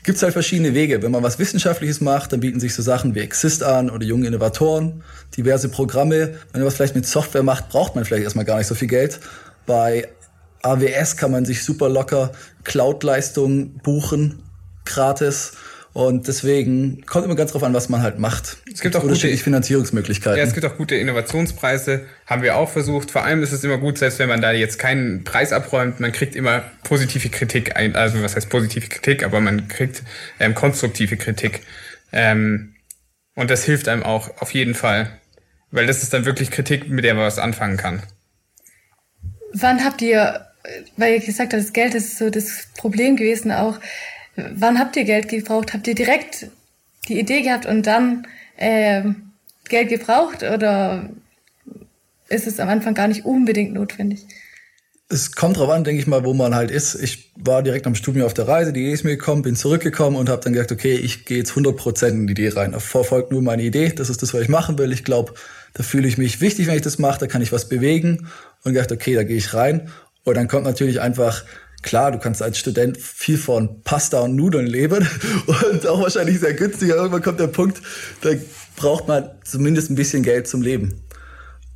gibt 0.03 0.17
es 0.17 0.23
halt 0.23 0.33
verschiedene 0.33 0.73
Wege. 0.73 1.01
Wenn 1.01 1.11
man 1.11 1.23
was 1.23 1.39
Wissenschaftliches 1.39 2.01
macht, 2.01 2.33
dann 2.33 2.41
bieten 2.41 2.59
sich 2.59 2.75
so 2.75 2.83
Sachen 2.83 3.15
wie 3.15 3.21
Exist 3.21 3.63
an 3.63 3.89
oder 3.89 4.05
junge 4.05 4.27
Innovatoren, 4.27 5.03
diverse 5.35 5.69
Programme. 5.69 6.35
Wenn 6.51 6.61
man 6.61 6.65
was 6.65 6.75
vielleicht 6.75 6.95
mit 6.95 7.07
Software 7.07 7.43
macht, 7.43 7.69
braucht 7.69 7.95
man 7.95 8.05
vielleicht 8.05 8.23
erstmal 8.23 8.45
gar 8.45 8.57
nicht 8.57 8.67
so 8.67 8.75
viel 8.75 8.89
Geld. 8.89 9.19
Bei 9.65 10.09
AWS 10.61 11.17
kann 11.17 11.31
man 11.31 11.45
sich 11.45 11.63
super 11.63 11.89
locker 11.89 12.33
Cloud-Leistungen 12.63 13.79
buchen, 13.83 14.43
gratis. 14.85 15.53
Und 15.95 16.27
deswegen 16.27 17.05
kommt 17.05 17.23
immer 17.23 17.35
ganz 17.35 17.53
drauf 17.53 17.63
an, 17.63 17.73
was 17.73 17.87
man 17.87 18.01
halt 18.01 18.19
macht. 18.19 18.57
Es 18.69 18.81
gibt 18.81 18.97
auch 18.97 19.01
gute 19.01 19.29
Finanzierungsmöglichkeiten. 19.37 20.37
Ja, 20.37 20.43
es 20.43 20.53
gibt 20.53 20.65
auch 20.65 20.75
gute 20.75 20.95
Innovationspreise, 20.95 22.05
haben 22.25 22.41
wir 22.41 22.57
auch 22.57 22.69
versucht. 22.69 23.11
Vor 23.11 23.23
allem 23.23 23.41
ist 23.41 23.53
es 23.53 23.63
immer 23.63 23.77
gut, 23.77 23.97
selbst 23.97 24.19
wenn 24.19 24.27
man 24.27 24.41
da 24.41 24.51
jetzt 24.51 24.77
keinen 24.77 25.23
Preis 25.23 25.53
abräumt, 25.53 26.01
man 26.01 26.11
kriegt 26.11 26.35
immer 26.35 26.63
positive 26.83 27.29
Kritik 27.29 27.77
ein. 27.77 27.95
Also 27.95 28.21
was 28.21 28.35
heißt 28.35 28.49
positive 28.49 28.89
Kritik, 28.89 29.23
aber 29.23 29.39
man 29.39 29.69
kriegt 29.69 30.03
ähm, 30.37 30.53
konstruktive 30.53 31.15
Kritik. 31.15 31.61
Ähm, 32.11 32.75
und 33.35 33.49
das 33.49 33.63
hilft 33.63 33.87
einem 33.87 34.03
auch 34.03 34.41
auf 34.41 34.53
jeden 34.53 34.75
Fall. 34.75 35.17
Weil 35.71 35.87
das 35.87 36.03
ist 36.03 36.13
dann 36.13 36.25
wirklich 36.25 36.51
Kritik, 36.51 36.89
mit 36.89 37.05
der 37.05 37.13
man 37.13 37.23
was 37.23 37.39
anfangen 37.39 37.77
kann. 37.77 38.03
Wann 39.53 39.85
habt 39.85 40.01
ihr, 40.01 40.45
weil 40.97 41.13
ihr 41.13 41.19
gesagt 41.21 41.53
habt, 41.53 41.63
das 41.63 41.71
Geld 41.71 41.93
ist 41.95 42.17
so 42.17 42.29
das 42.29 42.67
Problem 42.77 43.15
gewesen 43.15 43.53
auch, 43.53 43.79
Wann 44.35 44.79
habt 44.79 44.95
ihr 44.95 45.03
Geld 45.03 45.29
gebraucht? 45.29 45.73
Habt 45.73 45.87
ihr 45.87 45.95
direkt 45.95 46.47
die 47.07 47.19
Idee 47.19 47.41
gehabt 47.41 47.65
und 47.65 47.87
dann 47.87 48.27
äh, 48.57 49.03
Geld 49.69 49.89
gebraucht 49.89 50.43
oder 50.43 51.09
ist 52.29 52.47
es 52.47 52.59
am 52.59 52.69
Anfang 52.69 52.93
gar 52.93 53.07
nicht 53.07 53.25
unbedingt 53.25 53.73
notwendig? 53.73 54.25
es 55.07 55.33
kommt 55.33 55.57
drauf 55.57 55.69
an, 55.69 55.83
denke 55.83 56.01
ich 56.01 56.07
mal, 56.07 56.23
wo 56.23 56.33
man 56.33 56.55
halt 56.55 56.71
ist. 56.71 56.95
Ich 56.95 57.31
war 57.35 57.61
direkt 57.61 57.85
am 57.85 57.93
Studium 57.93 58.25
auf 58.25 58.33
der 58.33 58.47
Reise, 58.47 58.73
die 58.73 58.81
Idee 58.81 58.93
ist 58.93 59.03
mir 59.03 59.11
gekommen, 59.11 59.43
bin 59.43 59.55
zurückgekommen 59.55 60.17
und 60.17 60.29
habe 60.29 60.41
dann 60.43 60.53
gesagt, 60.53 60.71
okay, 60.71 60.95
ich 60.95 61.25
gehe 61.25 61.37
jetzt 61.37 61.51
100% 61.51 62.07
in 62.07 62.27
die 62.27 62.31
Idee 62.31 62.49
rein. 62.49 62.79
Verfolgt 62.79 63.31
nur 63.31 63.41
meine 63.41 63.63
Idee, 63.63 63.89
das 63.89 64.09
ist 64.09 64.23
das, 64.23 64.33
was 64.33 64.41
ich 64.41 64.49
machen 64.49 64.79
will. 64.79 64.91
Ich 64.91 65.03
glaube, 65.03 65.33
da 65.73 65.83
fühle 65.83 66.07
ich 66.07 66.17
mich 66.17 66.41
wichtig, 66.41 66.67
wenn 66.67 66.75
ich 66.75 66.81
das 66.81 66.97
mache, 66.97 67.19
da 67.19 67.27
kann 67.27 67.41
ich 67.41 67.51
was 67.51 67.69
bewegen 67.69 68.27
und 68.63 68.73
gesagt, 68.73 68.91
okay, 68.91 69.13
da 69.13 69.23
gehe 69.23 69.37
ich 69.37 69.53
rein. 69.53 69.89
Und 70.23 70.35
dann 70.37 70.47
kommt 70.47 70.63
natürlich 70.63 71.01
einfach, 71.01 71.43
klar, 71.85 72.11
du 72.11 72.19
kannst 72.19 72.41
als 72.41 72.57
Student 72.57 72.97
viel 72.97 73.37
von 73.37 73.81
Pasta 73.83 74.19
und 74.19 74.35
Nudeln 74.35 74.67
leben 74.67 75.07
und 75.71 75.87
auch 75.87 76.01
wahrscheinlich 76.01 76.39
sehr 76.39 76.53
günstig. 76.53 76.89
Irgendwann 76.89 77.21
kommt 77.21 77.39
der 77.39 77.47
Punkt, 77.47 77.81
da 78.21 78.31
braucht 78.75 79.07
man 79.07 79.29
zumindest 79.45 79.89
ein 79.89 79.95
bisschen 79.95 80.23
Geld 80.23 80.47
zum 80.47 80.61
Leben. 80.61 81.01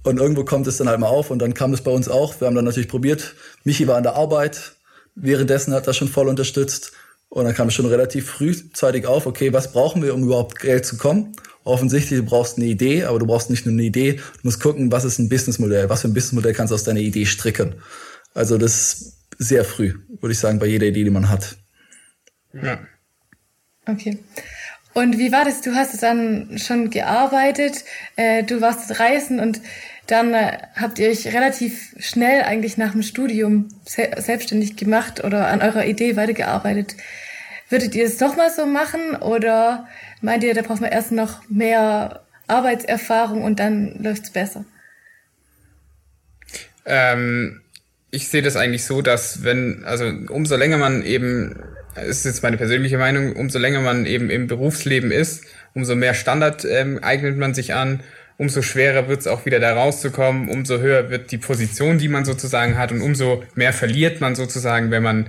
Und 0.03 0.19
irgendwo 0.19 0.43
kommt 0.43 0.67
es 0.67 0.77
dann 0.77 0.89
halt 0.89 0.99
mal 0.99 1.07
auf 1.07 1.29
und 1.29 1.39
dann 1.39 1.53
kam 1.53 1.73
es 1.73 1.81
bei 1.81 1.91
uns 1.91 2.09
auch. 2.09 2.41
Wir 2.41 2.47
haben 2.47 2.55
dann 2.55 2.65
natürlich 2.65 2.89
probiert. 2.89 3.35
Michi 3.63 3.87
war 3.87 3.97
an 3.97 4.03
der 4.03 4.15
Arbeit. 4.15 4.73
Währenddessen 5.15 5.73
hat 5.73 5.87
er 5.87 5.93
schon 5.93 6.07
voll 6.07 6.27
unterstützt. 6.27 6.91
Und 7.29 7.45
dann 7.45 7.53
kam 7.53 7.67
es 7.67 7.75
schon 7.75 7.85
relativ 7.85 8.27
frühzeitig 8.27 9.05
auf, 9.05 9.27
okay, 9.27 9.53
was 9.53 9.71
brauchen 9.71 10.01
wir, 10.01 10.15
um 10.15 10.23
überhaupt 10.23 10.59
Geld 10.59 10.85
zu 10.85 10.97
kommen? 10.97 11.35
Offensichtlich, 11.63 12.19
du 12.19 12.25
brauchst 12.25 12.57
eine 12.57 12.65
Idee, 12.65 13.03
aber 13.03 13.19
du 13.19 13.27
brauchst 13.27 13.51
nicht 13.51 13.67
nur 13.67 13.73
eine 13.73 13.83
Idee, 13.83 14.13
du 14.13 14.21
musst 14.41 14.59
gucken, 14.59 14.91
was 14.91 15.03
ist 15.05 15.19
ein 15.19 15.29
Businessmodell, 15.29 15.89
was 15.89 16.01
für 16.01 16.07
ein 16.07 16.13
Businessmodell 16.15 16.53
kannst 16.53 16.71
du 16.71 16.75
aus 16.75 16.85
deiner 16.85 17.01
Idee 17.01 17.27
stricken. 17.27 17.75
Also 18.33 18.57
das 18.57 19.18
sehr 19.39 19.65
früh, 19.65 19.95
würde 20.19 20.33
ich 20.33 20.39
sagen, 20.39 20.59
bei 20.59 20.67
jeder 20.67 20.85
Idee, 20.85 21.05
die 21.05 21.09
man 21.09 21.29
hat. 21.29 21.57
Ja. 22.53 22.79
Okay. 23.87 24.19
Und 24.93 25.17
wie 25.17 25.31
war 25.31 25.45
das? 25.45 25.61
Du 25.61 25.73
hast 25.75 26.01
dann 26.03 26.59
schon 26.59 26.89
gearbeitet, 26.89 27.85
äh, 28.15 28.43
du 28.43 28.61
warst 28.61 28.99
reisen 28.99 29.39
und 29.39 29.61
dann 30.07 30.33
äh, 30.33 30.57
habt 30.75 30.99
ihr 30.99 31.09
euch 31.09 31.27
relativ 31.27 31.95
schnell 31.99 32.41
eigentlich 32.43 32.77
nach 32.77 32.91
dem 32.91 33.03
Studium 33.03 33.69
se 33.85 34.09
selbstständig 34.17 34.75
gemacht 34.75 35.23
oder 35.23 35.47
an 35.47 35.61
eurer 35.61 35.85
Idee 35.85 36.15
weitergearbeitet. 36.15 36.95
Würdet 37.69 37.95
ihr 37.95 38.05
es 38.05 38.19
nochmal 38.19 38.51
so 38.51 38.65
machen 38.65 39.15
oder 39.15 39.87
meint 40.21 40.43
ihr, 40.43 40.55
da 40.55 40.63
braucht 40.63 40.81
man 40.81 40.91
erst 40.91 41.11
noch 41.11 41.47
mehr 41.49 42.25
Arbeitserfahrung 42.47 43.43
und 43.43 43.59
dann 43.59 44.03
läuft's 44.03 44.31
besser? 44.31 44.65
Ähm, 46.85 47.61
ich 48.11 48.27
sehe 48.29 48.41
das 48.41 48.55
eigentlich 48.55 48.85
so, 48.85 49.01
dass 49.01 49.43
wenn, 49.43 49.83
also 49.85 50.05
umso 50.29 50.55
länger 50.55 50.77
man 50.77 51.03
eben, 51.03 51.55
ist 51.95 52.25
jetzt 52.25 52.43
meine 52.43 52.57
persönliche 52.57 52.97
Meinung, 52.97 53.35
umso 53.35 53.59
länger 53.59 53.81
man 53.81 54.05
eben 54.05 54.29
im 54.29 54.47
Berufsleben 54.47 55.11
ist, 55.11 55.43
umso 55.73 55.95
mehr 55.95 56.13
Standard 56.13 56.65
ähm, 56.65 56.99
eignet 57.01 57.37
man 57.37 57.53
sich 57.53 57.73
an 57.73 58.01
umso 58.39 58.61
schwerer 58.61 59.07
wird 59.09 59.19
es 59.19 59.27
auch 59.27 59.45
wieder 59.45 59.59
da 59.59 59.73
rauszukommen, 59.73 60.49
umso 60.49 60.79
höher 60.79 61.09
wird 61.11 61.31
die 61.31 61.37
Position, 61.37 61.99
die 61.99 62.07
man 62.07 62.23
sozusagen 62.23 62.77
hat 62.77 62.91
und 62.91 63.01
umso 63.01 63.43
mehr 63.53 63.73
verliert 63.73 64.21
man 64.21 64.33
sozusagen, 64.33 64.91
wenn 64.91 65.03
man 65.03 65.27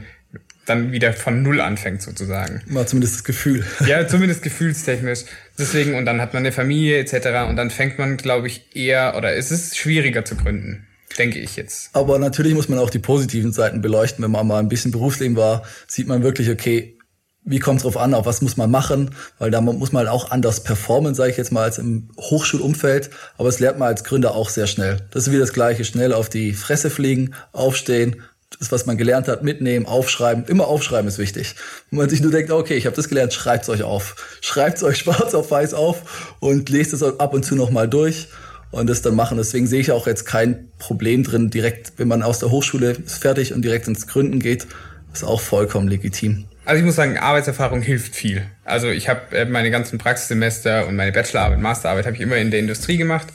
dann 0.65 0.93
wieder 0.93 1.13
von 1.13 1.43
Null 1.43 1.61
anfängt 1.61 2.03
sozusagen. 2.03 2.63
Mal 2.67 2.87
zumindest 2.87 3.17
das 3.17 3.25
Gefühl. 3.25 3.65
Ja, 3.87 4.07
zumindest 4.07 4.43
gefühlstechnisch. 4.43 5.25
Deswegen, 5.59 5.95
und 5.95 6.07
dann 6.07 6.21
hat 6.21 6.35
man 6.35 6.45
eine 6.45 6.53
Familie 6.53 6.99
etc. 6.99 7.49
Und 7.49 7.57
dann 7.57 7.71
fängt 7.71 7.99
man, 7.99 8.17
glaube 8.17 8.47
ich, 8.47 8.77
eher, 8.77 9.17
oder 9.17 9.35
es 9.35 9.51
ist 9.51 9.77
schwieriger 9.77 10.25
zu 10.25 10.37
gründen 10.37 10.87
denke 11.19 11.39
ich 11.39 11.57
jetzt. 11.57 11.91
Aber 11.93 12.19
natürlich 12.19 12.55
muss 12.55 12.69
man 12.69 12.79
auch 12.79 12.91
die 12.91 12.99
positiven 12.99 13.53
Seiten 13.53 13.83
beleuchten. 13.83 14.23
Wenn 14.23 14.31
man 14.31 14.47
mal 14.47 14.59
ein 14.59 14.69
bisschen 14.69 14.91
Berufsleben 14.93 15.37
war, 15.37 15.63
sieht 15.87 16.07
man 16.07 16.23
wirklich, 16.23 16.51
okay, 16.51 16.97
wie 17.43 17.59
kommt 17.59 17.79
es 17.79 17.83
drauf 17.85 17.97
an, 17.97 18.15
auf 18.15 18.27
was 18.27 18.43
muss 18.43 18.57
man 18.57 18.71
machen, 18.71 19.15
weil 19.39 19.51
da 19.51 19.61
muss 19.61 19.93
man 19.93 20.07
auch 20.09 20.31
anders 20.31 20.63
performen, 20.63 21.15
sage 21.15 21.31
ich 21.31 21.37
jetzt 21.37 21.53
mal, 21.53 21.63
als 21.63 21.79
im 21.79 22.11
Hochschulumfeld. 22.19 23.11
Aber 23.39 23.49
es 23.49 23.61
lernt 23.61 23.79
man 23.79 23.89
als 23.89 24.05
Gründer 24.05 24.35
auch 24.35 24.51
sehr 24.51 24.67
schnell. 24.67 24.99
Das 25.11 25.27
ist 25.27 25.33
wie 25.33 25.39
das 25.39 25.53
Gleiche, 25.53 25.85
schnell 25.85 26.13
auf 26.13 26.29
die 26.29 26.53
Fresse 26.53 26.91
fliegen, 26.91 27.35
aufstehen, 27.53 28.23
das, 28.59 28.73
was 28.73 28.85
man 28.85 28.99
gelernt 28.99 29.29
hat, 29.29 29.43
mitnehmen, 29.43 29.87
aufschreiben. 29.87 30.45
Immer 30.47 30.67
aufschreiben 30.67 31.09
ist 31.09 31.19
wichtig. 31.19 31.55
Wenn 31.91 32.01
man 32.01 32.11
sich 32.11 32.21
nur 32.21 32.33
denkt, 32.33 32.51
okay, 32.51 32.75
ich 32.75 32.87
habe 32.87 32.97
das 32.97 33.09
gelernt, 33.09 33.33
schreibt 33.33 33.69
euch 33.69 33.85
auf. 33.85 34.17
Schreibt 34.41 34.83
euch 34.83 34.99
schwarz 34.99 35.35
auf 35.35 35.51
weiß 35.51 35.73
auf 35.73 36.37
und 36.41 36.69
lest 36.69 36.93
es 36.93 37.03
ab 37.03 37.33
und 37.33 37.45
zu 37.45 37.55
nochmal 37.55 37.89
durch 37.89 38.29
und 38.71 38.89
das 38.89 39.03
dann 39.03 39.15
machen. 39.15 39.39
Deswegen 39.39 39.67
sehe 39.67 39.81
ich 39.81 39.93
auch 39.93 40.07
jetzt 40.07 40.25
kein 40.25 40.69
Problem 40.79 41.23
drin, 41.23 41.51
direkt, 41.51 41.95
wenn 41.97 42.09
man 42.09 42.23
aus 42.23 42.39
der 42.39 42.51
Hochschule 42.51 42.93
ist 42.93 43.23
fertig 43.23 43.53
und 43.53 43.63
direkt 43.63 43.89
ins 43.89 44.07
Gründen 44.07 44.41
geht, 44.41 44.67
ist 45.13 45.25
auch 45.25 45.41
vollkommen 45.41 45.89
legitim. 45.89 46.47
Also 46.65 46.81
ich 46.81 46.85
muss 46.85 46.97
sagen, 46.97 47.19
Arbeitserfahrung 47.19 47.83
hilft 47.83 48.15
viel. 48.15 48.47
Also 48.65 48.89
ich 48.89 49.09
habe 49.09 49.37
äh, 49.37 49.45
meine 49.45 49.71
ganzen 49.71 49.99
Praxissemester 49.99 50.87
und 50.87 50.95
meine 50.95 51.11
Bachelorarbeit, 51.11 51.59
Masterarbeit 51.59 52.07
habe 52.07 52.17
ich 52.17 52.23
immer 52.23 52.37
in 52.37 52.51
der 52.51 52.61
Industrie 52.61 52.97
gemacht. 52.97 53.29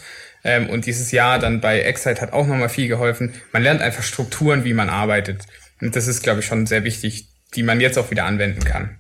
Ähm, 0.43 0.69
und 0.69 0.86
dieses 0.86 1.12
Jahr 1.12 1.39
dann 1.39 1.60
bei 1.60 1.81
Excite 1.81 2.21
hat 2.21 2.31
auch 2.31 2.47
nochmal 2.47 2.69
viel 2.69 2.88
geholfen. 2.88 3.33
Man 3.51 3.63
lernt 3.63 3.81
einfach 3.81 4.03
Strukturen, 4.03 4.63
wie 4.63 4.73
man 4.73 4.89
arbeitet. 4.89 5.43
Und 5.81 5.95
das 5.95 6.07
ist, 6.07 6.23
glaube 6.23 6.39
ich, 6.39 6.45
schon 6.45 6.67
sehr 6.67 6.83
wichtig, 6.83 7.27
die 7.55 7.63
man 7.63 7.81
jetzt 7.81 7.97
auch 7.97 8.12
wieder 8.12 8.25
anwenden 8.25 8.63
kann. 8.63 8.99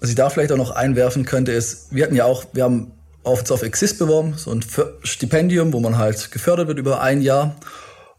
Was 0.00 0.10
ich 0.10 0.16
da 0.16 0.30
vielleicht 0.30 0.50
auch 0.52 0.56
noch 0.56 0.72
einwerfen 0.72 1.24
könnte, 1.24 1.52
ist, 1.52 1.94
wir 1.94 2.04
hatten 2.04 2.16
ja 2.16 2.24
auch, 2.24 2.44
wir 2.52 2.64
haben 2.64 2.92
auf 3.22 3.50
auf 3.50 3.62
Exist 3.62 3.98
beworben, 3.98 4.34
so 4.36 4.50
ein 4.50 4.64
Stipendium, 5.02 5.72
wo 5.72 5.80
man 5.80 5.98
halt 5.98 6.30
gefördert 6.30 6.68
wird 6.68 6.78
über 6.78 7.00
ein 7.00 7.20
Jahr. 7.20 7.56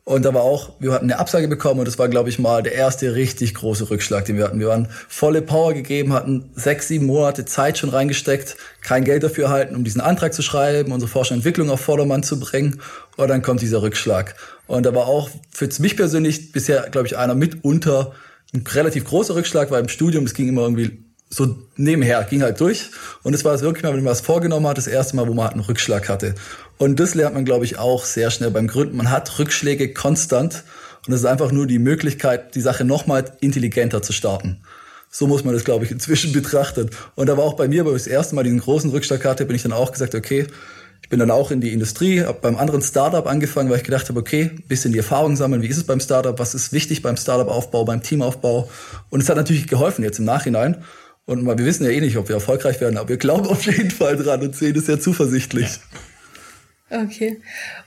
Und 0.04 0.26
da 0.26 0.34
war 0.34 0.42
auch, 0.42 0.72
wir 0.80 0.94
hatten 0.94 1.06
eine 1.06 1.20
Absage 1.20 1.48
bekommen 1.48 1.80
und 1.80 1.88
das 1.88 2.00
war, 2.00 2.10
glaube 2.10 2.30
ich, 2.30 2.40
mal 2.40 2.64
der 2.64 2.74
erste 2.74 3.14
richtig 3.14 3.54
große 3.54 3.90
Rückschlag, 3.92 4.26
den 4.26 4.36
wir 4.36 4.46
hatten. 4.46 4.60
Wir 4.60 4.68
waren 4.68 4.88
volle 5.08 5.44
Power 5.44 5.74
gegeben, 5.74 6.12
hatten 6.14 6.50
sechs, 6.56 6.88
sieben 6.88 7.06
Monate 7.06 7.46
Zeit 7.46 7.78
schon 7.78 7.92
reingesteckt, 7.92 8.58
kein 8.82 9.04
Geld 9.04 9.22
dafür 9.22 9.46
erhalten, 9.46 9.76
um 9.76 9.84
diesen 9.84 10.02
Antrag 10.02 10.34
zu 10.34 10.42
schreiben, 10.42 10.92
unsere 10.92 11.10
Forschung 11.10 11.36
und 11.36 11.40
Entwicklung 11.42 11.70
auf 11.70 11.82
Vordermann 11.82 12.24
zu 12.24 12.40
bringen. 12.40 12.82
Und 13.16 13.28
dann 13.28 13.44
kommt 13.44 13.62
dieser 13.62 13.84
Rückschlag. 13.84 14.36
Und 14.66 14.88
da 14.88 14.96
war 14.96 15.06
auch 15.06 15.30
für 15.52 15.70
mich 15.80 15.96
persönlich 15.96 16.52
bisher, 16.52 16.90
glaube 16.90 17.06
ich, 17.06 17.18
einer 17.18 17.36
mitunter 17.36 18.14
ein 18.54 18.64
relativ 18.68 19.06
großer 19.06 19.36
Rückschlag, 19.36 19.70
weil 19.72 19.82
im 19.82 19.90
Studium, 19.90 20.26
es 20.26 20.34
ging 20.34 20.50
immer 20.50 20.64
irgendwie 20.64 21.06
so 21.34 21.56
nebenher, 21.78 22.24
ging 22.24 22.44
halt 22.44 22.60
durch. 22.60 22.92
Und 23.24 23.34
es 23.34 23.46
war 23.46 23.54
es 23.54 23.62
wirklich 23.62 23.84
mal, 23.84 23.94
wenn 23.94 24.04
man 24.04 24.12
was 24.12 24.22
vorgenommen 24.22 24.68
hat, 24.68 24.78
das 24.78 24.88
erste 24.88 25.16
Mal, 25.16 25.28
wo 25.28 25.34
man 25.34 25.46
halt 25.46 25.54
einen 25.54 25.64
Rückschlag 25.64 26.10
hatte. 26.10 26.36
Und 26.78 27.00
das 27.00 27.16
lernt 27.16 27.36
man, 27.36 27.46
glaube 27.46 27.66
ich, 27.66 27.80
auch 27.80 28.06
sehr 28.06 28.32
schnell 28.32 28.52
beim 28.52 28.68
Gründen. 28.68 28.98
Man 28.98 29.10
hat 29.10 29.40
Rückschläge 29.40 29.94
konstant. 29.94 30.64
Und 31.08 31.14
es 31.14 31.22
ist 31.22 31.26
einfach 31.26 31.52
nur 31.52 31.66
die 31.66 31.80
Möglichkeit, 31.80 32.54
die 32.54 32.62
Sache 32.62 32.84
nochmal 32.84 33.26
intelligenter 33.40 34.02
zu 34.02 34.14
starten. 34.14 34.62
So 35.10 35.26
muss 35.26 35.44
man 35.44 35.54
das, 35.54 35.64
glaube 35.64 35.86
ich, 35.86 35.92
inzwischen 35.92 36.32
betrachten. 36.34 36.90
Und 37.16 37.28
da 37.28 37.38
war 37.38 37.46
auch 37.46 37.56
bei 37.56 37.68
mir, 37.68 37.86
wo 37.86 37.90
ich 37.90 38.04
das 38.04 38.08
erste 38.08 38.36
Mal 38.36 38.44
diesen 38.44 38.60
großen 38.60 38.92
Rückschlag 38.92 39.24
hatte, 39.26 39.46
bin 39.46 39.56
ich 39.56 39.64
dann 39.64 39.72
auch 39.72 39.92
gesagt, 39.92 40.14
okay, 40.14 40.48
ich 41.02 41.10
bin 41.10 41.20
dann 41.20 41.32
auch 41.32 41.52
in 41.52 41.62
die 41.62 41.74
Industrie, 41.74 42.22
habe 42.22 42.40
beim 42.42 42.58
anderen 42.58 42.82
Startup 42.82 43.26
angefangen, 43.26 43.70
weil 43.70 43.78
ich 43.78 43.84
gedacht 43.84 44.08
habe, 44.08 44.20
okay, 44.20 44.52
bisschen 44.68 44.92
die 44.92 45.00
Erfahrung 45.00 45.36
sammeln, 45.36 45.62
wie 45.62 45.68
ist 45.68 45.78
es 45.78 45.84
beim 45.84 46.00
Startup, 46.00 46.38
was 46.38 46.54
ist 46.54 46.72
wichtig 46.72 47.02
beim 47.02 47.18
Startup-Aufbau, 47.18 47.84
beim 47.84 48.04
Teamaufbau. 48.04 48.70
Und 49.10 49.22
es 49.22 49.28
hat 49.28 49.36
natürlich 49.36 49.68
geholfen 49.68 50.04
jetzt 50.04 50.20
im 50.20 50.26
Nachhinein. 50.26 50.84
Und 51.26 51.46
wir 51.46 51.58
wissen 51.58 51.86
ja 51.86 51.92
eh 51.92 52.02
nicht, 52.02 52.18
ob 52.18 52.28
wir 52.28 52.36
erfolgreich 52.36 52.82
werden, 52.82 52.98
aber 52.98 53.10
wir 53.10 53.18
glauben 53.18 53.48
auf 53.48 53.66
jeden 53.66 53.92
Fall 53.92 54.18
dran 54.18 54.42
und 54.42 54.56
sehen 54.56 54.76
es 54.76 54.88
sehr 54.88 55.00
zuversichtlich. 55.00 55.80
Okay. 56.90 57.42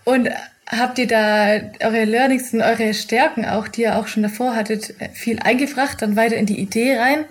Und 0.05 0.31
habt 0.67 0.99
ihr 0.99 1.07
da 1.07 1.61
eure 1.81 2.05
Learnings 2.05 2.53
und 2.53 2.63
eure 2.63 2.95
Stärken 2.95 3.45
auch, 3.45 3.69
die 3.69 3.83
ihr 3.83 3.99
auch 3.99 4.07
schon 4.07 4.23
davor 4.23 4.57
hattet, 4.57 4.95
viel 5.13 5.39
eingebracht, 5.41 6.01
dann 6.01 6.17
weiter 6.17 6.37
in 6.37 6.47
die 6.47 6.59
Idee 6.59 6.97
rein? 6.97 7.27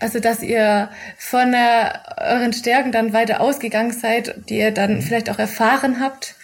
Also, 0.00 0.18
dass 0.18 0.42
ihr 0.42 0.88
von 1.18 1.52
äh, 1.52 1.92
euren 2.16 2.54
Stärken 2.54 2.90
dann 2.90 3.12
weiter 3.12 3.40
ausgegangen 3.40 3.92
seid, 3.92 4.34
die 4.48 4.58
ihr 4.58 4.70
dann 4.70 4.96
mhm. 4.96 5.02
vielleicht 5.02 5.28
auch 5.28 5.38
erfahren 5.38 6.00
habt? 6.00 6.36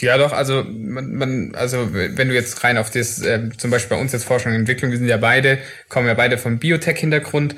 Ja, 0.00 0.16
doch, 0.16 0.32
also 0.32 0.64
man, 0.64 1.14
man, 1.14 1.54
also 1.56 1.92
wenn 1.92 2.28
du 2.28 2.34
jetzt 2.34 2.62
rein 2.62 2.78
auf 2.78 2.90
das, 2.90 3.20
äh, 3.20 3.48
zum 3.56 3.70
Beispiel 3.70 3.96
bei 3.96 4.00
uns 4.00 4.12
jetzt 4.12 4.24
Forschung 4.24 4.52
und 4.52 4.58
Entwicklung, 4.58 4.92
wir 4.92 4.98
sind 4.98 5.08
ja 5.08 5.16
beide, 5.16 5.58
kommen 5.88 6.06
ja 6.06 6.14
beide 6.14 6.38
vom 6.38 6.58
Biotech-Hintergrund 6.58 7.56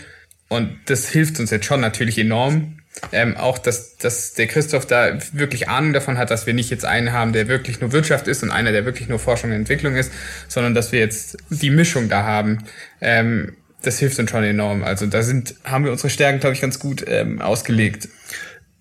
und 0.48 0.78
das 0.86 1.08
hilft 1.08 1.38
uns 1.38 1.50
jetzt 1.50 1.66
schon 1.66 1.80
natürlich 1.80 2.18
enorm. 2.18 2.78
Ähm, 3.12 3.36
auch, 3.36 3.58
dass, 3.58 3.96
dass 3.98 4.34
der 4.34 4.46
Christoph 4.46 4.84
da 4.84 5.16
wirklich 5.32 5.68
Ahnung 5.68 5.92
davon 5.92 6.18
hat, 6.18 6.30
dass 6.30 6.46
wir 6.46 6.54
nicht 6.54 6.70
jetzt 6.70 6.84
einen 6.84 7.12
haben, 7.12 7.32
der 7.32 7.46
wirklich 7.46 7.80
nur 7.80 7.92
Wirtschaft 7.92 8.26
ist 8.26 8.42
und 8.42 8.50
einer, 8.50 8.72
der 8.72 8.84
wirklich 8.84 9.08
nur 9.08 9.18
Forschung 9.18 9.50
und 9.50 9.56
Entwicklung 9.56 9.94
ist, 9.94 10.12
sondern 10.48 10.74
dass 10.74 10.90
wir 10.90 10.98
jetzt 10.98 11.36
die 11.50 11.70
Mischung 11.70 12.08
da 12.08 12.24
haben. 12.24 12.64
Ähm, 13.00 13.56
das 13.82 13.98
hilft 13.98 14.18
uns 14.18 14.30
schon 14.30 14.44
enorm. 14.44 14.82
Also 14.82 15.06
da 15.06 15.22
sind, 15.22 15.54
haben 15.64 15.84
wir 15.84 15.92
unsere 15.92 16.10
Stärken, 16.10 16.40
glaube 16.40 16.54
ich, 16.54 16.60
ganz 16.60 16.78
gut 16.78 17.04
ähm, 17.06 17.40
ausgelegt. 17.40 18.08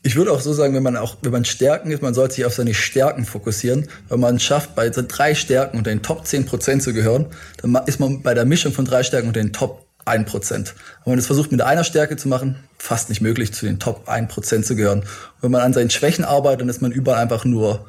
Ich 0.02 0.16
würde 0.16 0.32
auch 0.32 0.40
so 0.40 0.54
sagen, 0.54 0.74
wenn 0.74 0.84
man 0.84 0.96
auch, 0.96 1.18
wenn 1.22 1.34
man 1.34 1.44
Stärken 1.44 1.92
ist, 1.92 2.02
man 2.02 2.14
sollte 2.14 2.36
sich 2.36 2.46
auf 2.46 2.54
seine 2.54 2.74
Stärken 2.74 3.26
fokussieren. 3.26 3.90
Wenn 4.08 4.22
man 4.22 4.40
schafft, 4.40 4.74
bei 4.74 4.90
drei 4.90 5.36
Stärken 5.36 5.78
unter 5.78 5.92
den 5.92 6.02
Top 6.02 6.26
10 6.26 6.46
Prozent 6.46 6.84
zu 6.84 6.94
gehören, 6.94 7.28
dann 7.58 7.76
ist 7.86 8.00
man 8.00 8.22
bei 8.22 8.34
der 8.34 8.46
Mischung 8.46 8.72
von 8.72 8.86
drei 8.86 9.04
Stärken 9.04 9.28
unter 9.28 9.42
den 9.42 9.52
Top 9.52 9.86
1 10.06 10.30
Prozent. 10.30 10.74
Wenn 11.04 11.12
man 11.12 11.18
das 11.18 11.26
versucht 11.26 11.52
mit 11.52 11.62
einer 11.62 11.84
Stärke 11.84 12.16
zu 12.16 12.30
machen, 12.30 12.56
fast 12.78 13.10
nicht 13.10 13.20
möglich, 13.20 13.54
zu 13.54 13.66
den 13.66 13.78
Top 13.78 14.08
1 14.08 14.34
Prozent 14.34 14.66
zu 14.66 14.78
gehören. 14.78 15.00
Und 15.00 15.08
wenn 15.42 15.52
man 15.52 15.62
an 15.62 15.74
seinen 15.74 15.90
Schwächen 15.90 16.24
arbeitet, 16.24 16.62
dann 16.62 16.70
ist 16.70 16.82
man 16.82 16.94
überall 16.94 17.22
einfach 17.22 17.44
nur, 17.44 17.86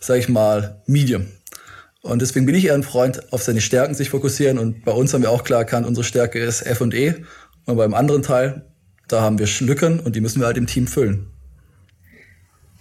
sag 0.00 0.18
ich 0.18 0.28
mal, 0.28 0.82
Medium. 0.86 1.28
Und 2.02 2.22
deswegen 2.22 2.46
bin 2.46 2.56
ich 2.56 2.66
eher 2.66 2.74
ein 2.74 2.82
Freund, 2.82 3.32
auf 3.32 3.44
seine 3.44 3.60
Stärken 3.60 3.94
sich 3.94 4.10
fokussieren. 4.10 4.58
Und 4.58 4.84
bei 4.84 4.92
uns 4.92 5.14
haben 5.14 5.22
wir 5.22 5.30
auch 5.30 5.44
klar 5.44 5.60
erkannt, 5.60 5.86
unsere 5.86 6.04
Stärke 6.04 6.40
ist 6.40 6.62
F 6.62 6.80
und 6.80 6.92
E. 6.92 7.14
Und 7.66 7.76
beim 7.76 7.94
anderen 7.94 8.22
Teil, 8.22 8.66
da 9.06 9.20
haben 9.20 9.38
wir 9.38 9.48
Lücken 9.60 10.00
und 10.00 10.16
die 10.16 10.20
müssen 10.20 10.40
wir 10.40 10.46
halt 10.46 10.56
im 10.56 10.66
Team 10.66 10.88
füllen. 10.88 11.32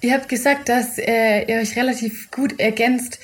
Ihr 0.06 0.14
habt 0.14 0.30
gesagt, 0.30 0.70
dass 0.70 1.00
äh, 1.00 1.46
ihr 1.48 1.60
euch 1.60 1.76
relativ 1.76 2.30
gut 2.30 2.60
ergänzt. 2.60 3.20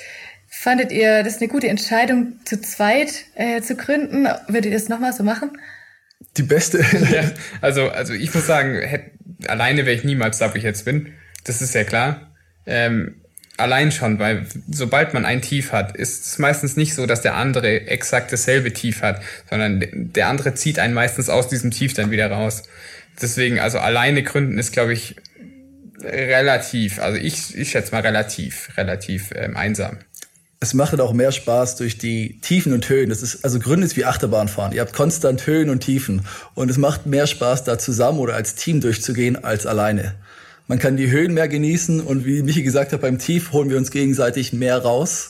Fandet 0.48 0.92
ihr 0.92 1.22
das 1.22 1.38
eine 1.38 1.48
gute 1.48 1.68
Entscheidung, 1.68 2.40
zu 2.44 2.60
zweit 2.60 3.26
äh, 3.36 3.62
zu 3.62 3.76
gründen? 3.76 4.28
Würdet 4.48 4.66
ihr 4.66 4.72
das 4.72 4.90
nochmal 4.90 5.14
so 5.14 5.24
machen? 5.24 5.52
Die 6.38 6.42
beste. 6.42 6.80
ja, 7.12 7.30
also, 7.62 7.92
also 7.92 8.14
ich 8.14 8.34
muss 8.34 8.48
sagen, 8.48 8.82
hätt, 8.82 9.12
alleine 9.46 9.86
wäre 9.86 9.96
ich 9.96 10.04
niemals 10.04 10.40
da, 10.40 10.52
wo 10.52 10.58
ich 10.58 10.64
jetzt 10.64 10.84
bin. 10.84 11.14
Das 11.44 11.62
ist 11.62 11.76
ja 11.76 11.84
klar. 11.84 12.32
Ähm, 12.66 13.22
allein 13.58 13.92
schon, 13.92 14.18
weil 14.18 14.48
sobald 14.68 15.14
man 15.14 15.24
ein 15.24 15.44
Tief 15.44 15.74
hat, 15.74 15.96
ist 15.96 16.26
es 16.26 16.40
meistens 16.40 16.78
nicht 16.78 16.96
so, 16.96 17.06
dass 17.06 17.22
der 17.22 17.36
andere 17.36 17.86
exakt 17.86 18.34
dasselbe 18.34 18.74
Tief 18.74 19.04
hat, 19.04 19.22
sondern 19.52 19.84
der 19.94 20.30
andere 20.30 20.56
zieht 20.56 20.80
einen 20.80 20.96
meistens 20.96 21.30
aus 21.30 21.48
diesem 21.48 21.70
Tief 21.70 21.94
dann 21.94 22.10
wieder 22.10 22.32
raus. 22.32 22.64
Deswegen, 23.22 23.60
also 23.60 23.78
alleine 23.78 24.24
gründen 24.24 24.58
ist, 24.58 24.74
glaube 24.74 24.94
ich, 24.94 25.16
relativ, 26.04 27.00
also 27.00 27.18
ich, 27.18 27.56
ich 27.58 27.72
schätze 27.72 27.92
mal 27.92 28.02
relativ, 28.02 28.70
relativ 28.78 29.32
ähm, 29.36 29.56
einsam. 29.56 29.98
Es 30.60 30.76
macht 30.76 30.92
halt 30.92 31.02
auch 31.02 31.14
mehr 31.14 31.32
Spaß 31.32 31.78
durch 31.78 31.98
die 31.98 32.40
Tiefen 32.42 32.74
und 32.74 32.88
Höhen. 32.88 33.10
Das 33.10 33.24
ist, 33.24 33.44
also 33.44 33.58
Gründen 33.60 33.84
ist 33.84 33.98
wie 33.98 34.06
Achterbahnfahren. 34.06 34.74
Ihr 34.74 34.82
habt 34.82 34.94
konstant 34.94 35.48
Höhen 35.48 35.72
und 35.72 35.80
Tiefen. 35.80 36.22
Und 36.54 36.70
es 36.70 36.78
macht 36.78 37.08
mehr 37.08 37.26
Spaß, 37.26 37.64
da 37.64 37.80
zusammen 37.80 38.20
oder 38.20 38.36
als 38.36 38.54
Team 38.54 38.80
durchzugehen, 38.80 39.44
als 39.44 39.66
alleine. 39.66 40.14
Man 40.68 40.78
kann 40.78 40.98
die 40.98 41.10
Höhen 41.10 41.34
mehr 41.34 41.48
genießen 41.48 42.00
und 42.00 42.26
wie 42.26 42.44
Michi 42.44 42.62
gesagt 42.62 42.94
hat, 42.94 43.02
beim 43.02 43.18
Tief 43.18 43.52
holen 43.52 43.70
wir 43.70 43.78
uns 43.78 43.90
gegenseitig 43.90 44.54
mehr 44.54 44.78
raus. 44.78 45.30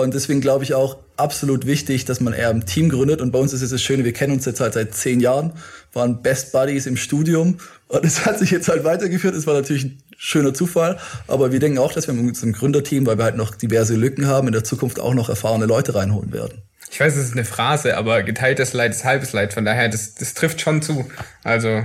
Und 0.00 0.14
deswegen 0.14 0.40
glaube 0.40 0.64
ich 0.64 0.74
auch 0.74 0.98
absolut 1.16 1.66
wichtig, 1.66 2.04
dass 2.04 2.20
man 2.20 2.32
eher 2.32 2.50
im 2.50 2.66
Team 2.66 2.88
gründet. 2.88 3.20
Und 3.20 3.30
bei 3.30 3.38
uns 3.38 3.52
ist 3.52 3.62
es 3.62 3.70
das 3.70 3.82
Schöne, 3.82 4.04
wir 4.04 4.12
kennen 4.12 4.32
uns 4.32 4.44
jetzt 4.44 4.60
halt 4.60 4.74
seit 4.74 4.94
zehn 4.94 5.20
Jahren, 5.20 5.52
waren 5.92 6.22
Best 6.22 6.52
Buddies 6.52 6.86
im 6.86 6.96
Studium. 6.96 7.58
Und 7.88 8.04
es 8.04 8.26
hat 8.26 8.38
sich 8.38 8.50
jetzt 8.50 8.68
halt 8.68 8.84
weitergeführt. 8.84 9.34
Es 9.34 9.46
war 9.46 9.54
natürlich 9.54 9.84
ein 9.84 10.02
schöner 10.16 10.54
Zufall. 10.54 10.98
Aber 11.28 11.52
wir 11.52 11.60
denken 11.60 11.78
auch, 11.78 11.92
dass 11.92 12.06
wir 12.06 12.14
mit 12.14 12.26
unserem 12.26 12.52
Gründerteam, 12.52 13.06
weil 13.06 13.18
wir 13.18 13.24
halt 13.24 13.36
noch 13.36 13.54
diverse 13.54 13.94
Lücken 13.94 14.26
haben, 14.26 14.48
in 14.48 14.52
der 14.52 14.64
Zukunft 14.64 14.98
auch 14.98 15.14
noch 15.14 15.28
erfahrene 15.28 15.66
Leute 15.66 15.94
reinholen 15.94 16.32
werden. 16.32 16.62
Ich 16.90 17.00
weiß, 17.00 17.16
es 17.16 17.26
ist 17.26 17.32
eine 17.32 17.44
Phrase, 17.44 17.96
aber 17.96 18.22
geteiltes 18.22 18.72
Leid 18.72 18.92
ist 18.92 19.04
halbes 19.04 19.32
Leid. 19.32 19.52
Von 19.52 19.64
daher, 19.64 19.88
das, 19.88 20.14
das 20.14 20.34
trifft 20.34 20.60
schon 20.60 20.82
zu. 20.82 21.10
Also. 21.42 21.84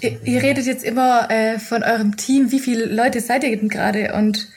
Ihr, 0.00 0.20
ihr 0.24 0.42
redet 0.42 0.66
jetzt 0.66 0.84
immer 0.84 1.30
äh, 1.30 1.58
von 1.58 1.82
eurem 1.82 2.16
Team. 2.16 2.50
Wie 2.50 2.60
viele 2.60 2.86
Leute 2.86 3.20
seid 3.20 3.44
ihr 3.44 3.56
denn 3.56 3.68
gerade? 3.68 4.14
Und 4.14 4.48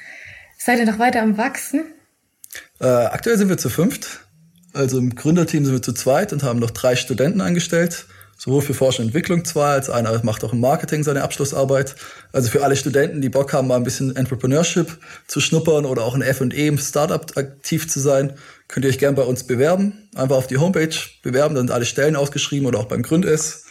seid 0.58 0.80
ihr 0.80 0.86
noch 0.86 1.00
weiter 1.00 1.22
am 1.22 1.38
Wachsen? 1.38 1.84
Äh, 2.80 2.86
aktuell 2.88 3.38
sind 3.38 3.50
wir 3.50 3.58
zu 3.58 3.70
fünft. 3.70 4.22
Also 4.74 4.98
im 4.98 5.16
Gründerteam 5.16 5.66
sind 5.66 5.74
wir 5.74 5.82
zu 5.82 5.94
zweit 5.94 6.32
und 6.34 6.44
haben 6.44 6.60
noch 6.60 6.72
drei 6.72 6.96
Studenten 6.96 7.42
eingestellt. 7.42 8.06
Sowohl 8.38 8.62
für 8.62 8.74
Forschung 8.74 9.04
und 9.04 9.10
Entwicklung 9.10 9.44
zwei, 9.44 9.72
als 9.72 9.90
einer 9.90 10.24
macht 10.24 10.46
auch 10.46 10.54
im 10.54 10.62
Marketing 10.62 11.04
seine 11.04 11.24
Abschlussarbeit. 11.24 11.96
Also 12.32 12.50
für 12.50 12.64
alle 12.64 12.78
Studenten, 12.78 13.20
die 13.20 13.28
Bock 13.28 13.52
haben, 13.52 13.68
mal 13.68 13.76
ein 13.76 13.84
bisschen 13.84 14.16
Entrepreneurship 14.16 14.98
zu 15.28 15.42
schnuppern 15.42 15.84
oder 15.84 16.04
auch 16.04 16.16
in 16.16 16.22
F&E 16.22 16.68
im 16.68 16.78
Startup 16.78 17.26
aktiv 17.36 17.90
zu 17.90 18.00
sein, 18.00 18.36
könnt 18.70 18.86
ihr 18.86 18.92
euch 18.92 18.98
gern 18.98 19.16
bei 19.16 19.24
uns 19.24 19.44
bewerben. 19.44 20.08
Einfach 20.16 20.38
auf 20.38 20.48
die 20.48 20.58
Homepage 20.58 20.96
bewerben, 21.22 21.54
dann 21.54 21.68
sind 21.68 21.74
alle 21.74 21.84
Stellen 21.84 22.16
ausgeschrieben 22.16 22.66
oder 22.66 22.80
auch 22.80 22.86
beim 22.86 23.02
Gründes. 23.02 23.66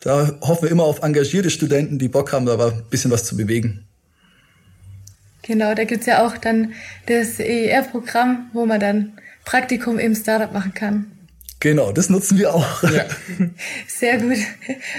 Da 0.00 0.38
hoffen 0.40 0.62
wir 0.62 0.70
immer 0.70 0.84
auf 0.84 1.02
engagierte 1.02 1.50
Studenten, 1.50 1.98
die 1.98 2.08
Bock 2.08 2.32
haben, 2.32 2.46
da 2.46 2.54
ein 2.54 2.84
bisschen 2.88 3.10
was 3.10 3.24
zu 3.24 3.36
bewegen. 3.36 3.86
Genau, 5.46 5.74
da 5.74 5.84
gibt's 5.84 6.06
ja 6.06 6.24
auch 6.24 6.38
dann 6.38 6.72
das 7.06 7.38
EER-Programm, 7.38 8.50
wo 8.54 8.64
man 8.64 8.80
dann 8.80 9.12
Praktikum 9.44 9.98
im 9.98 10.14
Startup 10.14 10.52
machen 10.52 10.72
kann. 10.72 11.10
Genau, 11.60 11.92
das 11.92 12.08
nutzen 12.10 12.38
wir 12.38 12.54
auch. 12.54 12.82
Ja. 12.82 13.04
Sehr 13.86 14.18
gut. 14.18 14.38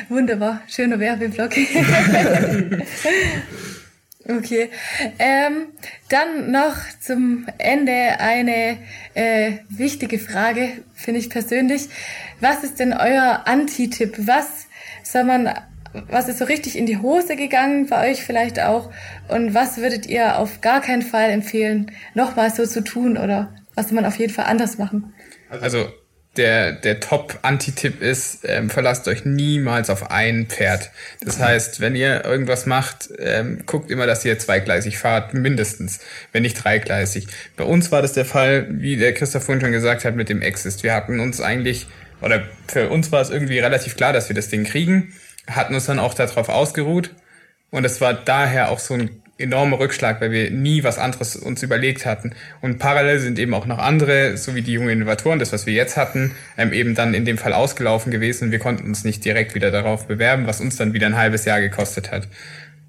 Wunderbar. 0.09 0.61
Schöner 0.67 0.99
Werbeblock. 0.99 1.51
okay. 4.27 4.69
Ähm, 5.19 5.67
dann 6.09 6.51
noch 6.51 6.75
zum 6.99 7.47
Ende 7.57 8.19
eine 8.19 8.77
äh, 9.13 9.53
wichtige 9.69 10.19
Frage, 10.19 10.69
finde 10.93 11.19
ich 11.19 11.29
persönlich. 11.29 11.89
Was 12.39 12.63
ist 12.63 12.79
denn 12.79 12.93
euer 12.93 13.43
Anti-Tipp? 13.45 14.15
Was 14.19 14.47
soll 15.03 15.23
man 15.23 15.53
was 16.09 16.27
ist 16.27 16.39
so 16.39 16.45
richtig 16.45 16.77
in 16.77 16.85
die 16.85 16.97
Hose 16.97 17.35
gegangen 17.35 17.87
bei 17.87 18.11
euch 18.11 18.23
vielleicht 18.23 18.59
auch? 18.59 18.91
Und 19.27 19.53
was 19.53 19.77
würdet 19.77 20.05
ihr 20.05 20.39
auf 20.39 20.61
gar 20.61 20.81
keinen 20.81 21.01
Fall 21.01 21.29
empfehlen, 21.29 21.91
nochmal 22.13 22.53
so 22.53 22.65
zu 22.65 22.83
tun 22.83 23.17
oder 23.17 23.53
was 23.75 23.91
man 23.91 24.05
auf 24.05 24.17
jeden 24.17 24.33
Fall 24.33 24.45
anders 24.45 24.77
machen? 24.77 25.13
Also 25.61 25.87
der, 26.37 26.73
der 26.73 26.99
Top-Anti-Tipp 26.99 28.01
ist, 28.01 28.39
ähm, 28.43 28.69
verlasst 28.69 29.07
euch 29.07 29.23
niemals 29.23 29.89
auf 29.89 30.11
ein 30.11 30.47
Pferd. 30.47 30.91
Das 31.23 31.39
heißt, 31.39 31.79
wenn 31.79 31.95
ihr 31.95 32.25
irgendwas 32.25 32.65
macht, 32.65 33.09
ähm, 33.19 33.63
guckt 33.65 33.89
immer, 33.89 34.05
dass 34.05 34.25
ihr 34.25 34.37
zweigleisig 34.37 34.97
fahrt, 34.97 35.33
mindestens, 35.33 35.99
wenn 36.33 36.43
nicht 36.43 36.61
dreigleisig. 36.61 37.27
Bei 37.55 37.63
uns 37.63 37.91
war 37.91 38.01
das 38.01 38.13
der 38.13 38.25
Fall, 38.25 38.67
wie 38.69 38.97
der 38.97 39.13
Christoph 39.13 39.45
vorhin 39.45 39.61
schon 39.61 39.71
gesagt 39.71 40.03
hat, 40.03 40.15
mit 40.15 40.27
dem 40.27 40.41
Exist. 40.41 40.83
Wir 40.83 40.93
hatten 40.93 41.21
uns 41.21 41.39
eigentlich, 41.39 41.87
oder 42.21 42.43
für 42.67 42.89
uns 42.89 43.11
war 43.13 43.21
es 43.21 43.29
irgendwie 43.29 43.59
relativ 43.59 43.95
klar, 43.95 44.11
dass 44.11 44.27
wir 44.27 44.35
das 44.35 44.49
Ding 44.49 44.65
kriegen 44.65 45.13
hatten 45.47 45.75
uns 45.75 45.85
dann 45.85 45.99
auch 45.99 46.13
darauf 46.13 46.49
ausgeruht. 46.49 47.11
Und 47.71 47.85
es 47.85 47.99
war 48.01 48.13
daher 48.13 48.69
auch 48.69 48.79
so 48.79 48.93
ein 48.93 49.21
enormer 49.37 49.79
Rückschlag, 49.79 50.21
weil 50.21 50.31
wir 50.31 50.49
nie 50.49 50.83
was 50.83 50.97
anderes 50.97 51.35
uns 51.35 51.61
überlegt 51.61 52.05
hatten. 52.05 52.33
Und 52.61 52.79
parallel 52.79 53.19
sind 53.19 53.37
eben 53.37 53.53
auch 53.53 53.65
noch 53.65 53.79
andere, 53.79 54.37
so 54.37 54.55
wie 54.55 54.61
die 54.61 54.73
jungen 54.73 54.89
Innovatoren, 54.89 55.39
das, 55.39 55.51
was 55.51 55.65
wir 55.65 55.73
jetzt 55.73 55.97
hatten, 55.97 56.33
ähm, 56.57 56.71
eben 56.71 56.95
dann 56.95 57.13
in 57.13 57.25
dem 57.25 57.37
Fall 57.37 57.53
ausgelaufen 57.53 58.11
gewesen. 58.11 58.51
Wir 58.51 58.59
konnten 58.59 58.85
uns 58.85 59.03
nicht 59.03 59.25
direkt 59.25 59.55
wieder 59.55 59.71
darauf 59.71 60.07
bewerben, 60.07 60.47
was 60.47 60.61
uns 60.61 60.77
dann 60.77 60.93
wieder 60.93 61.07
ein 61.07 61.17
halbes 61.17 61.43
Jahr 61.45 61.59
gekostet 61.59 62.11
hat. 62.11 62.27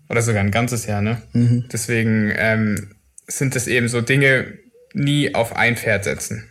Oder 0.09 0.23
sogar 0.23 0.43
ein 0.43 0.53
ganzes 0.53 0.87
Jahr, 0.87 1.03
ne? 1.03 1.21
Mhm. 1.33 1.65
Deswegen 1.73 2.33
ähm, 2.37 2.95
sind 3.27 3.57
es 3.57 3.67
eben 3.67 3.89
so 3.89 4.01
Dinge, 4.01 4.59
nie 4.95 5.35
auf 5.35 5.57
ein 5.57 5.77
Pferd 5.77 6.05
setzen. 6.05 6.49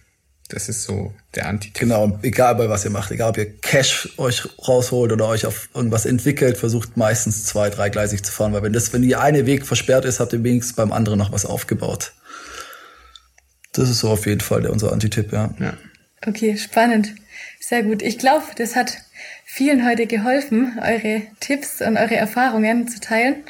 Das 0.50 0.70
ist 0.70 0.84
so 0.84 1.12
der 1.34 1.48
anti 1.48 1.70
-Tipp. 1.70 1.80
Genau, 1.80 2.20
egal 2.22 2.56
bei 2.56 2.70
was 2.70 2.86
ihr 2.86 2.92
macht, 2.92 3.10
egal 3.12 3.32
ob 3.32 3.38
ihr 3.38 3.52
Cash 3.58 4.10
euch 4.18 4.44
rausholt 4.68 5.12
oder 5.12 5.28
euch 5.28 5.46
auf 5.46 5.70
irgendwas 5.74 6.06
entwickelt, 6.06 6.58
versucht 6.58 6.98
meistens 6.98 7.46
zwei, 7.46 7.70
dreigleisig 7.70 8.24
zu 8.24 8.32
fahren, 8.32 8.54
weil 8.54 8.62
wenn 8.62 8.74
das, 8.74 8.94
wenn 8.94 9.02
die 9.02 9.16
eine 9.16 9.48
Weg 9.48 9.66
versperrt 9.66 10.06
ist, 10.06 10.20
habt 10.20 10.34
ihr 10.34 10.44
wenigstens 10.44 10.76
beim 10.76 10.92
anderen 10.92 11.18
noch 11.18 11.32
was 11.32 11.46
aufgebaut. 11.46 12.14
Das 13.72 13.90
ist 13.90 14.00
so 14.00 14.10
auf 14.10 14.26
jeden 14.28 14.42
Fall 14.42 14.62
der, 14.62 14.72
unser 14.72 14.94
Anti-Tipp, 14.94 15.34
ja. 15.34 15.54
ja. 15.60 15.74
Okay, 16.26 16.58
spannend. 16.58 17.14
Sehr 17.60 17.84
gut. 17.84 18.02
Ich 18.02 18.20
glaube, 18.20 18.46
das 18.58 18.76
hat 18.76 18.98
vielen 19.44 19.86
heute 19.86 20.06
geholfen, 20.06 20.80
eure 20.82 21.24
Tipps 21.40 21.82
und 21.82 21.98
eure 21.98 22.16
Erfahrungen 22.16 22.88
zu 22.88 23.00
teilen. 23.00 23.44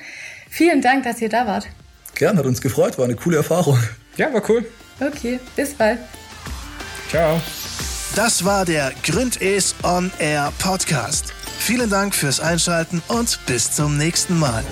Vielen 0.50 0.82
Dank, 0.82 1.04
dass 1.04 1.22
ihr 1.22 1.30
da 1.30 1.46
wart. 1.46 1.68
Gern, 2.16 2.38
hat 2.38 2.46
uns 2.46 2.62
gefreut, 2.62 2.98
war 2.98 3.06
eine 3.06 3.16
coole 3.16 3.38
Erfahrung. 3.38 3.78
Ja, 4.16 4.34
war 4.34 4.50
cool. 4.50 4.66
Okay, 5.02 5.40
bis 5.58 5.74
bald. 5.74 6.00
Ciao. 7.10 7.40
Das 8.16 8.46
war 8.46 8.66
der 8.66 8.94
Gründes 9.04 9.76
On 9.84 10.12
Air 10.20 10.52
Podcast. 10.60 11.34
Vielen 11.60 11.90
Dank 11.90 12.16
fürs 12.16 12.40
Einschalten 12.40 13.02
und 13.08 13.40
bis 13.46 13.72
zum 13.72 13.98
nächsten 13.98 14.40
Mal. 14.40 14.64